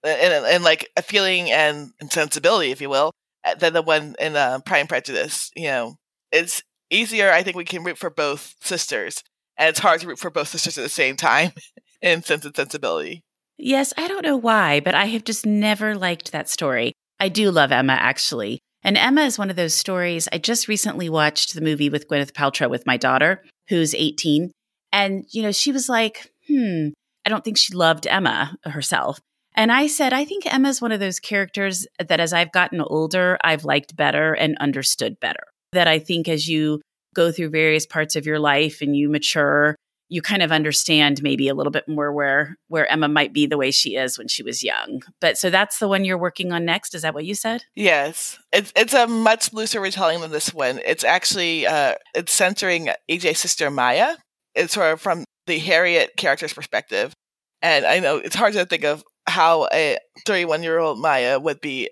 and, 0.04 0.44
and 0.44 0.64
like 0.64 0.90
a 0.96 1.02
feeling 1.02 1.50
and, 1.50 1.92
and, 2.00 2.12
sensibility, 2.12 2.72
if 2.72 2.80
you 2.80 2.90
will, 2.90 3.12
uh, 3.44 3.54
than 3.54 3.72
the 3.72 3.82
one 3.82 4.16
in 4.18 4.34
uh, 4.34 4.58
Pride 4.66 4.80
and 4.80 4.88
Prejudice. 4.88 5.52
You 5.54 5.68
know, 5.68 5.96
it's 6.32 6.62
easier. 6.90 7.30
I 7.30 7.44
think 7.44 7.56
we 7.56 7.64
can 7.64 7.84
root 7.84 7.98
for 7.98 8.10
both 8.10 8.56
sisters, 8.60 9.22
and 9.56 9.68
it's 9.68 9.78
hard 9.78 10.00
to 10.00 10.08
root 10.08 10.18
for 10.18 10.30
both 10.30 10.48
sisters 10.48 10.76
at 10.76 10.82
the 10.82 10.88
same 10.88 11.16
time 11.16 11.52
in 12.02 12.22
Sense 12.22 12.44
and 12.44 12.56
Sensibility. 12.56 13.22
Yes, 13.58 13.92
I 13.96 14.08
don't 14.08 14.24
know 14.24 14.36
why, 14.36 14.80
but 14.80 14.96
I 14.96 15.04
have 15.06 15.22
just 15.22 15.46
never 15.46 15.94
liked 15.94 16.32
that 16.32 16.48
story. 16.48 16.94
I 17.20 17.28
do 17.28 17.52
love 17.52 17.70
Emma, 17.70 17.92
actually. 17.92 18.58
And 18.82 18.98
Emma 18.98 19.22
is 19.22 19.38
one 19.38 19.50
of 19.50 19.56
those 19.56 19.74
stories. 19.74 20.28
I 20.32 20.38
just 20.38 20.66
recently 20.66 21.08
watched 21.08 21.54
the 21.54 21.60
movie 21.60 21.88
with 21.88 22.08
Gwyneth 22.08 22.32
Paltrow 22.32 22.68
with 22.68 22.86
my 22.86 22.96
daughter, 22.96 23.44
who's 23.68 23.94
18. 23.94 24.50
And, 24.92 25.24
you 25.30 25.42
know, 25.42 25.52
she 25.52 25.72
was 25.72 25.88
like, 25.88 26.32
hmm, 26.46 26.88
I 27.26 27.30
don't 27.30 27.44
think 27.44 27.58
she 27.58 27.74
loved 27.74 28.06
Emma 28.06 28.56
herself. 28.64 29.20
And 29.54 29.70
I 29.70 29.86
said, 29.86 30.12
I 30.12 30.24
think 30.24 30.52
Emma's 30.52 30.80
one 30.80 30.92
of 30.92 31.00
those 31.00 31.20
characters 31.20 31.86
that 31.98 32.20
as 32.20 32.32
I've 32.32 32.52
gotten 32.52 32.80
older, 32.80 33.38
I've 33.44 33.64
liked 33.64 33.96
better 33.96 34.32
and 34.32 34.56
understood 34.58 35.20
better. 35.20 35.44
That 35.72 35.88
I 35.88 35.98
think 35.98 36.28
as 36.28 36.48
you 36.48 36.80
go 37.14 37.30
through 37.30 37.50
various 37.50 37.86
parts 37.86 38.16
of 38.16 38.26
your 38.26 38.38
life 38.38 38.80
and 38.80 38.96
you 38.96 39.08
mature, 39.08 39.76
you 40.08 40.20
kind 40.20 40.42
of 40.42 40.52
understand 40.52 41.22
maybe 41.22 41.48
a 41.48 41.54
little 41.54 41.70
bit 41.70 41.88
more 41.88 42.12
where 42.12 42.56
where 42.68 42.90
Emma 42.90 43.08
might 43.08 43.32
be 43.32 43.46
the 43.46 43.56
way 43.56 43.70
she 43.70 43.96
is 43.96 44.18
when 44.18 44.28
she 44.28 44.42
was 44.42 44.62
young. 44.62 45.02
But 45.20 45.38
so 45.38 45.48
that's 45.48 45.78
the 45.78 45.88
one 45.88 46.04
you're 46.04 46.18
working 46.18 46.52
on 46.52 46.66
next. 46.66 46.94
Is 46.94 47.00
that 47.02 47.14
what 47.14 47.24
you 47.24 47.34
said? 47.34 47.64
Yes, 47.74 48.38
it's 48.52 48.72
it's 48.76 48.92
a 48.92 49.06
much 49.06 49.54
looser 49.54 49.80
retelling 49.80 50.20
than 50.20 50.30
this 50.30 50.52
one. 50.52 50.80
It's 50.84 51.04
actually 51.04 51.66
uh, 51.66 51.94
it's 52.14 52.32
centering 52.32 52.90
EJ's 53.10 53.38
sister 53.38 53.70
Maya. 53.70 54.16
It's 54.54 54.74
sort 54.74 54.92
of 54.92 55.00
from 55.00 55.24
the 55.46 55.58
Harriet 55.58 56.12
character's 56.16 56.52
perspective, 56.52 57.14
and 57.60 57.84
I 57.84 58.00
know 58.00 58.16
it's 58.16 58.36
hard 58.36 58.52
to 58.54 58.66
think 58.66 58.84
of 58.84 59.02
how 59.26 59.68
a 59.72 59.98
31 60.26 60.62
year 60.62 60.78
old 60.78 60.98
Maya 60.98 61.38
would 61.38 61.60
be 61.60 61.88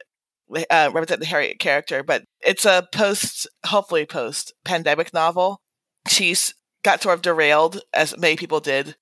uh, 0.71 0.91
represent 0.93 1.21
the 1.21 1.27
Harriet 1.27 1.59
character, 1.59 2.03
but 2.03 2.25
it's 2.41 2.65
a 2.65 2.89
post, 2.93 3.49
hopefully 3.67 4.05
post 4.05 4.53
pandemic 4.65 5.15
novel. 5.15 5.61
She's 6.09 6.55
got 6.83 7.03
sort 7.03 7.15
of 7.15 7.23
derailed, 7.23 7.81
as 7.93 8.17
many 8.19 8.37
people 8.37 8.61
did 8.61 8.97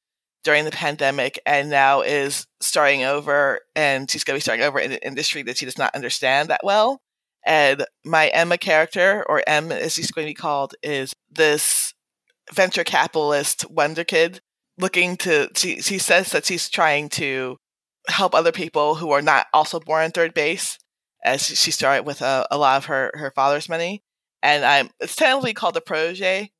during 0.45 0.65
the 0.65 0.71
pandemic, 0.71 1.41
and 1.47 1.71
now 1.71 2.03
is 2.03 2.47
starting 2.61 3.05
over, 3.05 3.61
and 3.75 4.11
she's 4.11 4.25
going 4.25 4.35
to 4.35 4.39
be 4.39 4.43
starting 4.43 4.65
over 4.65 4.79
in 4.79 4.93
an 4.93 4.99
industry 5.03 5.43
that 5.43 5.57
she 5.57 5.65
does 5.65 5.79
not 5.79 5.95
understand 5.95 6.49
that 6.49 6.61
well. 6.63 7.01
And 7.47 7.85
my 8.05 8.29
Emma 8.29 8.59
character, 8.59 9.25
or 9.29 9.43
M 9.47 9.73
as 9.73 9.95
she's 9.95 10.11
going 10.11 10.27
to 10.27 10.31
be 10.31 10.35
called, 10.35 10.75
is 10.83 11.15
this 11.31 11.95
venture 12.53 12.85
capitalist 12.85 13.69
wonder 13.71 14.05
kid 14.05 14.41
looking 14.79 15.17
to, 15.19 15.49
she, 15.55 15.81
she 15.81 15.99
says 15.99 16.31
that 16.31 16.47
she's 16.47 16.69
trying 16.69 17.09
to 17.09 17.59
help 18.09 18.35
other 18.35 18.53
people 18.53 18.95
who 18.97 19.11
are 19.11 19.23
not 19.23 19.47
also 19.53 19.81
born 19.81 20.05
in 20.05 20.11
third 20.11 20.35
base, 20.35 20.79
as 21.25 21.43
she 21.43 21.71
started 21.71 22.07
with 22.07 22.23
a, 22.23 22.47
a 22.51 22.59
lot 22.59 22.77
of 22.77 22.87
her, 22.87 23.11
her 23.15 23.33
father's 23.35 23.69
money. 23.69 24.03
And 24.43 24.65
I'm 24.65 24.91
it's 25.01 25.17
technically 25.17 25.53
called 25.53 25.77
a 25.77 25.81
protege, 25.81 26.53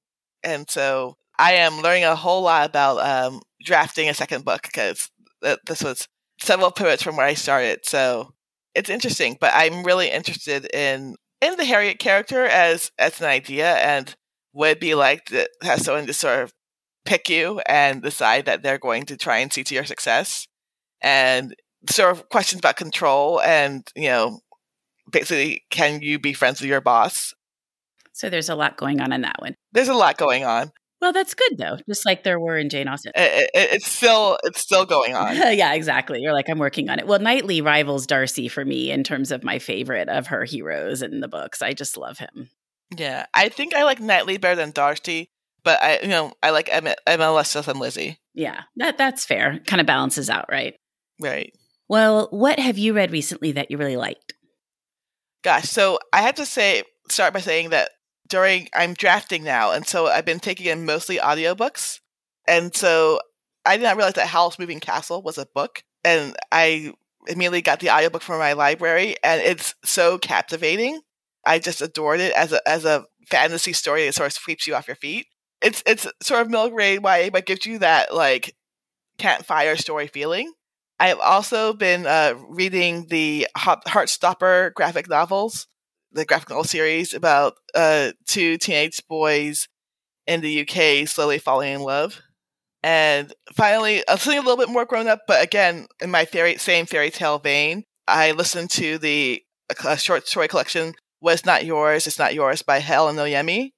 and 0.43 0.69
so 0.69 1.17
I 1.39 1.53
am 1.53 1.81
learning 1.81 2.05
a 2.05 2.17
whole 2.17 2.43
lot 2.43 2.69
about 2.69 2.99
um, 2.99 3.41
drafting 3.65 4.09
a 4.09 4.15
second 4.15 4.45
book 4.45 4.63
because 4.63 5.11
th- 5.45 5.61
this 5.67 5.85
was 5.85 6.09
several 6.41 6.73
pivots 6.73 7.05
from 7.05 7.17
where 7.17 7.27
I 7.27 7.35
started. 7.35 7.81
So 7.85 8.33
it's 8.75 8.91
interesting, 8.91 9.37
but 9.41 9.53
I'm 9.55 9.85
really 9.85 10.11
interested 10.11 10.69
in 10.75 11.15
in 11.41 11.57
the 11.57 11.65
Harriet 11.65 12.01
character 12.01 12.45
as 12.47 12.91
as 12.99 13.21
an 13.21 13.29
idea 13.29 13.77
and 13.77 14.17
would 14.59 14.81
be 14.81 14.95
like 14.95 15.27
to 15.27 15.49
have 15.63 15.81
someone 15.81 16.07
to 16.07 16.13
sort 16.13 16.41
of 16.41 16.53
pick 17.05 17.29
you 17.31 17.61
and 17.69 18.03
decide 18.03 18.45
that 18.47 18.63
they're 18.63 18.79
going 18.79 19.07
to 19.07 19.17
try 19.17 19.39
and 19.39 19.53
see 19.53 19.63
to 19.63 19.75
your 19.75 19.85
success 19.85 20.49
and 21.01 21.55
sort 21.89 22.11
of 22.11 22.29
questions 22.29 22.59
about 22.59 22.77
control 22.77 23.41
and, 23.41 23.87
you 23.95 24.09
know, 24.09 24.41
basically, 25.11 25.63
can 25.71 26.03
you 26.03 26.19
be 26.19 26.33
friends 26.33 26.61
with 26.61 26.69
your 26.69 26.81
boss? 26.81 27.33
So 28.13 28.29
there's 28.29 28.49
a 28.49 28.57
lot 28.57 28.77
going 28.77 29.01
on 29.01 29.13
in 29.13 29.23
that 29.23 29.37
one. 29.39 29.55
There's 29.71 29.89
a 29.89 29.95
lot 29.95 30.19
going 30.19 30.45
on. 30.45 30.73
Well, 31.01 31.13
that's 31.13 31.35
good 31.35 31.57
though. 31.57 31.77
Just 31.89 32.05
like 32.05 32.25
there 32.25 32.41
were 32.41 32.59
in 32.59 32.69
Jane 32.69 32.89
Austen. 32.89 33.13
It, 33.15 33.51
it, 33.55 33.73
it's 33.75 33.89
still 33.89 34.37
it's 34.43 34.61
still 34.61 34.85
going 34.85 35.15
on. 35.15 35.37
yeah, 35.57 35.75
exactly. 35.75 36.19
You're 36.21 36.33
like 36.33 36.49
I'm 36.49 36.59
working 36.59 36.91
on 36.91 36.99
it. 36.99 37.07
Well, 37.07 37.21
Knightley 37.21 37.61
rivals 37.61 38.09
Darcy 38.09 38.49
for 38.49 38.65
me 38.65 38.91
in 38.91 39.05
terms 39.05 39.31
of 39.31 39.45
my 39.45 39.61
favorite 39.61 40.09
of 40.09 40.27
her 40.27 40.45
heroes 40.45 41.01
in 41.01 41.21
the 41.21 41.29
books. 41.29 41.63
I 41.63 41.73
just 41.75 41.97
love 41.97 42.19
him. 42.19 42.51
Yeah, 42.97 43.27
I 43.35 43.49
think 43.49 43.75
I 43.75 43.85
like 43.85 44.01
Knightley 44.01 44.39
better 44.39 44.57
than 44.57 44.71
Darcy, 44.71 45.31
but 45.63 45.83
I 45.83 46.01
you 46.01 46.09
know 46.09 46.33
I 46.43 46.51
like 46.51 46.69
Emma, 46.73 46.95
Emma 47.07 47.31
less 47.31 47.53
than 47.53 47.79
Lizzie. 47.79 48.19
Yeah, 48.35 48.63
that 48.77 48.99
that's 48.99 49.25
fair. 49.25 49.61
Kind 49.67 49.81
of 49.81 49.87
balances 49.87 50.31
out, 50.31 50.47
right? 50.51 50.75
Right. 51.21 51.53
Well, 51.89 52.29
what 52.31 52.59
have 52.59 52.79
you 52.79 52.93
read 52.93 53.11
recently 53.11 53.53
that 53.53 53.71
you 53.71 53.79
really 53.79 53.97
liked? 53.97 54.35
Gosh, 55.43 55.65
so 55.65 55.99
I 56.13 56.23
have 56.23 56.35
to 56.37 56.47
say, 56.47 56.83
start 57.09 57.33
by 57.33 57.41
saying 57.41 57.71
that 57.71 57.91
during, 58.29 58.69
I'm 58.75 58.95
drafting 58.95 59.45
now, 59.45 59.73
and 59.73 59.87
so 59.87 60.07
I've 60.07 60.27
been 60.27 60.41
taking 60.41 60.67
in 60.67 60.85
mostly 60.85 61.17
audiobooks. 61.17 62.01
And 62.47 62.75
so 62.75 63.21
I 63.65 63.77
did 63.77 63.85
not 63.85 63.97
realize 63.97 64.15
that 64.15 64.27
Howl's 64.27 64.59
Moving 64.59 64.81
Castle 64.81 65.23
was 65.23 65.39
a 65.39 65.47
book. 65.47 65.83
And 66.05 66.37
I 66.53 66.93
immediately 67.27 67.63
got 67.63 67.81
the 67.81 67.91
audiobook 67.91 68.23
from 68.23 68.39
my 68.39 68.53
library, 68.53 69.17
and 69.23 69.41
it's 69.41 69.75
so 69.85 70.19
captivating. 70.19 71.01
I 71.49 71.59
just 71.59 71.83
adored 71.83 72.21
it 72.21 72.33
as 72.35 72.53
a, 72.53 72.69
as 72.69 72.85
a 72.85 73.05
fantasy 73.27 73.73
story 73.73 74.05
that 74.07 74.15
sort 74.15 74.29
of 74.29 74.33
sweeps 74.35 74.67
you 74.67 74.75
off 74.75 74.87
your 74.87 74.97
feet. 74.97 75.27
It's, 75.61 75.83
it's 75.87 76.07
sort 76.23 76.43
of 76.43 76.51
middle 76.51 76.71
grade 76.71 77.01
YA, 77.03 77.31
but 77.33 77.47
gives 77.47 77.67
you 77.67 77.79
that, 77.79 78.15
like, 78.15 78.55
campfire 79.19 79.77
story 79.77 80.07
feeling 80.07 80.53
I 81.01 81.09
have 81.09 81.21
also 81.21 81.73
been 81.73 82.07
uh, 82.07 82.35
reading 82.49 83.07
the 83.09 83.47
Heartstopper 83.57 84.75
graphic 84.75 85.09
novels, 85.09 85.69
the 86.11 86.25
graphic 86.25 86.51
novel 86.51 86.65
series 86.65 87.15
about 87.15 87.55
uh, 87.75 88.13
two 88.27 88.59
teenage 88.59 89.01
boys 89.09 89.69
in 90.27 90.41
the 90.41 90.63
UK 90.63 91.07
slowly 91.09 91.39
falling 91.39 91.73
in 91.73 91.83
love. 91.83 92.21
And 92.83 93.33
finally, 93.55 94.03
something 94.09 94.39
a 94.39 94.43
little 94.43 94.57
bit 94.57 94.69
more 94.69 94.85
grown 94.85 95.09
up, 95.09 95.21
but 95.29 95.43
again, 95.43 95.87
in 96.01 96.11
my 96.11 96.25
fairy, 96.25 96.57
same 96.59 96.87
fairy 96.87 97.11
tale 97.11 97.39
vein, 97.39 97.85
I 98.07 98.33
listened 98.33 98.71
to 98.71 98.99
the 98.99 99.43
short 99.99 100.27
story 100.27 100.49
collection 100.49 100.95
"Was 101.21 101.45
Not 101.45 101.65
Yours, 101.65 102.07
It's 102.07 102.19
Not 102.19 102.35
Yours" 102.35 102.63
by 102.63 102.79
Helen 102.79 103.17
Oyeyemi, 103.17 103.73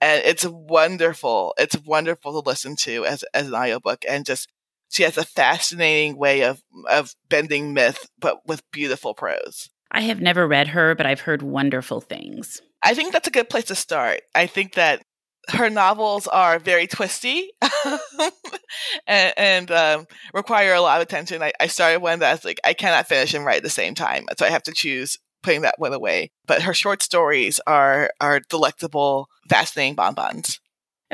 and 0.00 0.22
it's 0.24 0.44
wonderful. 0.44 1.54
It's 1.58 1.78
wonderful 1.78 2.32
to 2.40 2.48
listen 2.48 2.76
to 2.80 3.04
as 3.04 3.22
as 3.34 3.48
an 3.48 3.54
audiobook, 3.54 4.04
and 4.08 4.26
just 4.26 4.48
she 4.88 5.02
has 5.02 5.16
a 5.16 5.24
fascinating 5.24 6.16
way 6.16 6.42
of 6.42 6.62
of 6.88 7.14
bending 7.28 7.72
myth, 7.74 8.08
but 8.18 8.46
with 8.46 8.68
beautiful 8.70 9.14
prose. 9.14 9.68
I 9.90 10.00
have 10.02 10.20
never 10.20 10.46
read 10.46 10.68
her, 10.68 10.94
but 10.94 11.06
I've 11.06 11.20
heard 11.20 11.42
wonderful 11.42 12.00
things. 12.00 12.60
I 12.82 12.94
think 12.94 13.12
that's 13.12 13.28
a 13.28 13.32
good 13.32 13.48
place 13.48 13.66
to 13.66 13.74
start. 13.74 14.20
I 14.34 14.46
think 14.46 14.74
that 14.74 15.02
her 15.48 15.70
novels 15.70 16.26
are 16.26 16.58
very 16.58 16.86
twisty 16.86 17.52
and, 19.06 19.32
and 19.36 19.70
um, 19.70 20.06
require 20.34 20.74
a 20.74 20.80
lot 20.80 21.00
of 21.00 21.06
attention. 21.06 21.40
I, 21.42 21.52
I 21.60 21.68
started 21.68 22.00
one 22.00 22.18
that's 22.18 22.44
like 22.44 22.60
I 22.64 22.74
cannot 22.74 23.06
finish 23.06 23.32
and 23.32 23.44
write 23.44 23.58
at 23.58 23.62
the 23.62 23.70
same 23.70 23.94
time, 23.94 24.26
so 24.36 24.44
I 24.44 24.50
have 24.50 24.64
to 24.64 24.72
choose 24.72 25.18
putting 25.46 25.62
that 25.62 25.78
one 25.78 25.92
away. 25.92 26.30
But 26.46 26.62
her 26.62 26.74
short 26.74 27.02
stories 27.02 27.60
are 27.66 28.10
are 28.20 28.40
delectable, 28.50 29.28
fascinating 29.48 29.94
bonbons. 29.94 30.60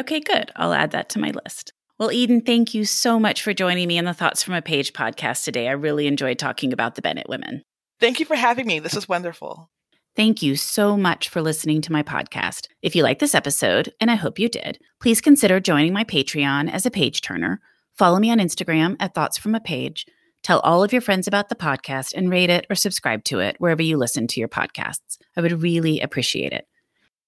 Okay, 0.01 0.21
good. 0.21 0.51
I'll 0.57 0.73
add 0.73 0.91
that 0.93 1.11
to 1.11 1.19
my 1.19 1.33
list. 1.45 1.75
Well, 1.99 2.11
Eden, 2.11 2.41
thank 2.41 2.73
you 2.75 2.87
so 2.87 3.21
much 3.21 3.43
for 3.43 3.53
joining 3.53 3.87
me 3.87 3.99
in 3.99 4.07
the 4.07 4.15
Thoughts 4.15 4.43
from 4.43 4.55
a 4.55 4.63
Page 4.63 4.95
podcast 4.95 5.45
today. 5.45 5.69
I 5.69 5.73
really 5.73 6.07
enjoyed 6.07 6.39
talking 6.39 6.73
about 6.73 6.95
the 6.95 7.03
Bennett 7.03 7.29
women. 7.29 7.63
Thank 8.01 8.19
you 8.19 8.27
for 8.27 8.35
having 8.35 8.67
me. 8.67 8.79
This 8.79 8.95
was 8.95 9.09
wonderful. 9.09 9.71
Thank 10.17 10.43
you 10.43 10.57
so 10.57 10.97
much 10.97 11.29
for 11.29 11.43
listening 11.43 11.83
to 11.83 11.93
my 11.93 12.03
podcast. 12.03 12.67
If 12.81 12.97
you 12.97 13.03
like 13.03 13.19
this 13.19 13.35
episode, 13.35 13.93
and 14.01 14.11
I 14.11 14.15
hope 14.15 14.39
you 14.39 14.49
did, 14.49 14.79
please 15.01 15.21
consider 15.21 15.61
joining 15.61 15.93
my 15.93 16.05
Patreon 16.05 16.73
as 16.73 16.87
a 16.87 16.91
page 16.91 17.21
turner. 17.21 17.61
Follow 17.97 18.19
me 18.19 18.31
on 18.31 18.39
Instagram 18.39 18.97
at 18.99 19.15
Thoughts 19.15 19.37
from 19.37 19.55
a 19.55 19.61
Page. 19.61 20.07
Tell 20.43 20.61
all 20.61 20.83
of 20.83 20.93
your 20.93 21.03
friends 21.03 21.29
about 21.29 21.49
the 21.49 21.55
podcast 21.55 22.15
and 22.15 22.31
rate 22.31 22.51
it 22.51 22.67
or 22.69 22.75
subscribe 22.75 23.25
to 23.25 23.39
it 23.39 23.57
wherever 23.59 23.83
you 23.83 23.97
listen 23.97 24.27
to 24.29 24.41
your 24.41 24.49
podcasts. 24.49 25.19
I 25.37 25.41
would 25.41 25.63
really 25.63 26.01
appreciate 26.01 26.53
it. 26.53 26.67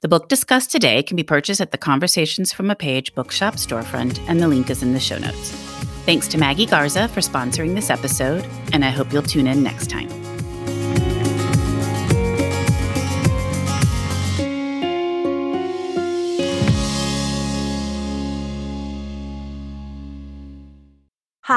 The 0.02 0.08
book 0.08 0.28
discussed 0.28 0.70
today 0.70 1.02
can 1.02 1.16
be 1.16 1.22
purchased 1.22 1.60
at 1.60 1.70
the 1.70 1.78
Conversations 1.78 2.52
from 2.52 2.70
a 2.70 2.76
Page 2.76 3.14
bookshop 3.14 3.54
storefront, 3.54 4.18
and 4.28 4.40
the 4.40 4.48
link 4.48 4.68
is 4.68 4.82
in 4.82 4.92
the 4.92 5.00
show 5.00 5.16
notes. 5.16 5.50
Thanks 6.04 6.28
to 6.28 6.38
Maggie 6.38 6.66
Garza 6.66 7.08
for 7.08 7.20
sponsoring 7.20 7.74
this 7.74 7.88
episode, 7.88 8.46
and 8.72 8.84
I 8.84 8.90
hope 8.90 9.12
you'll 9.12 9.22
tune 9.22 9.46
in 9.46 9.62
next 9.62 9.88
time. 9.88 10.33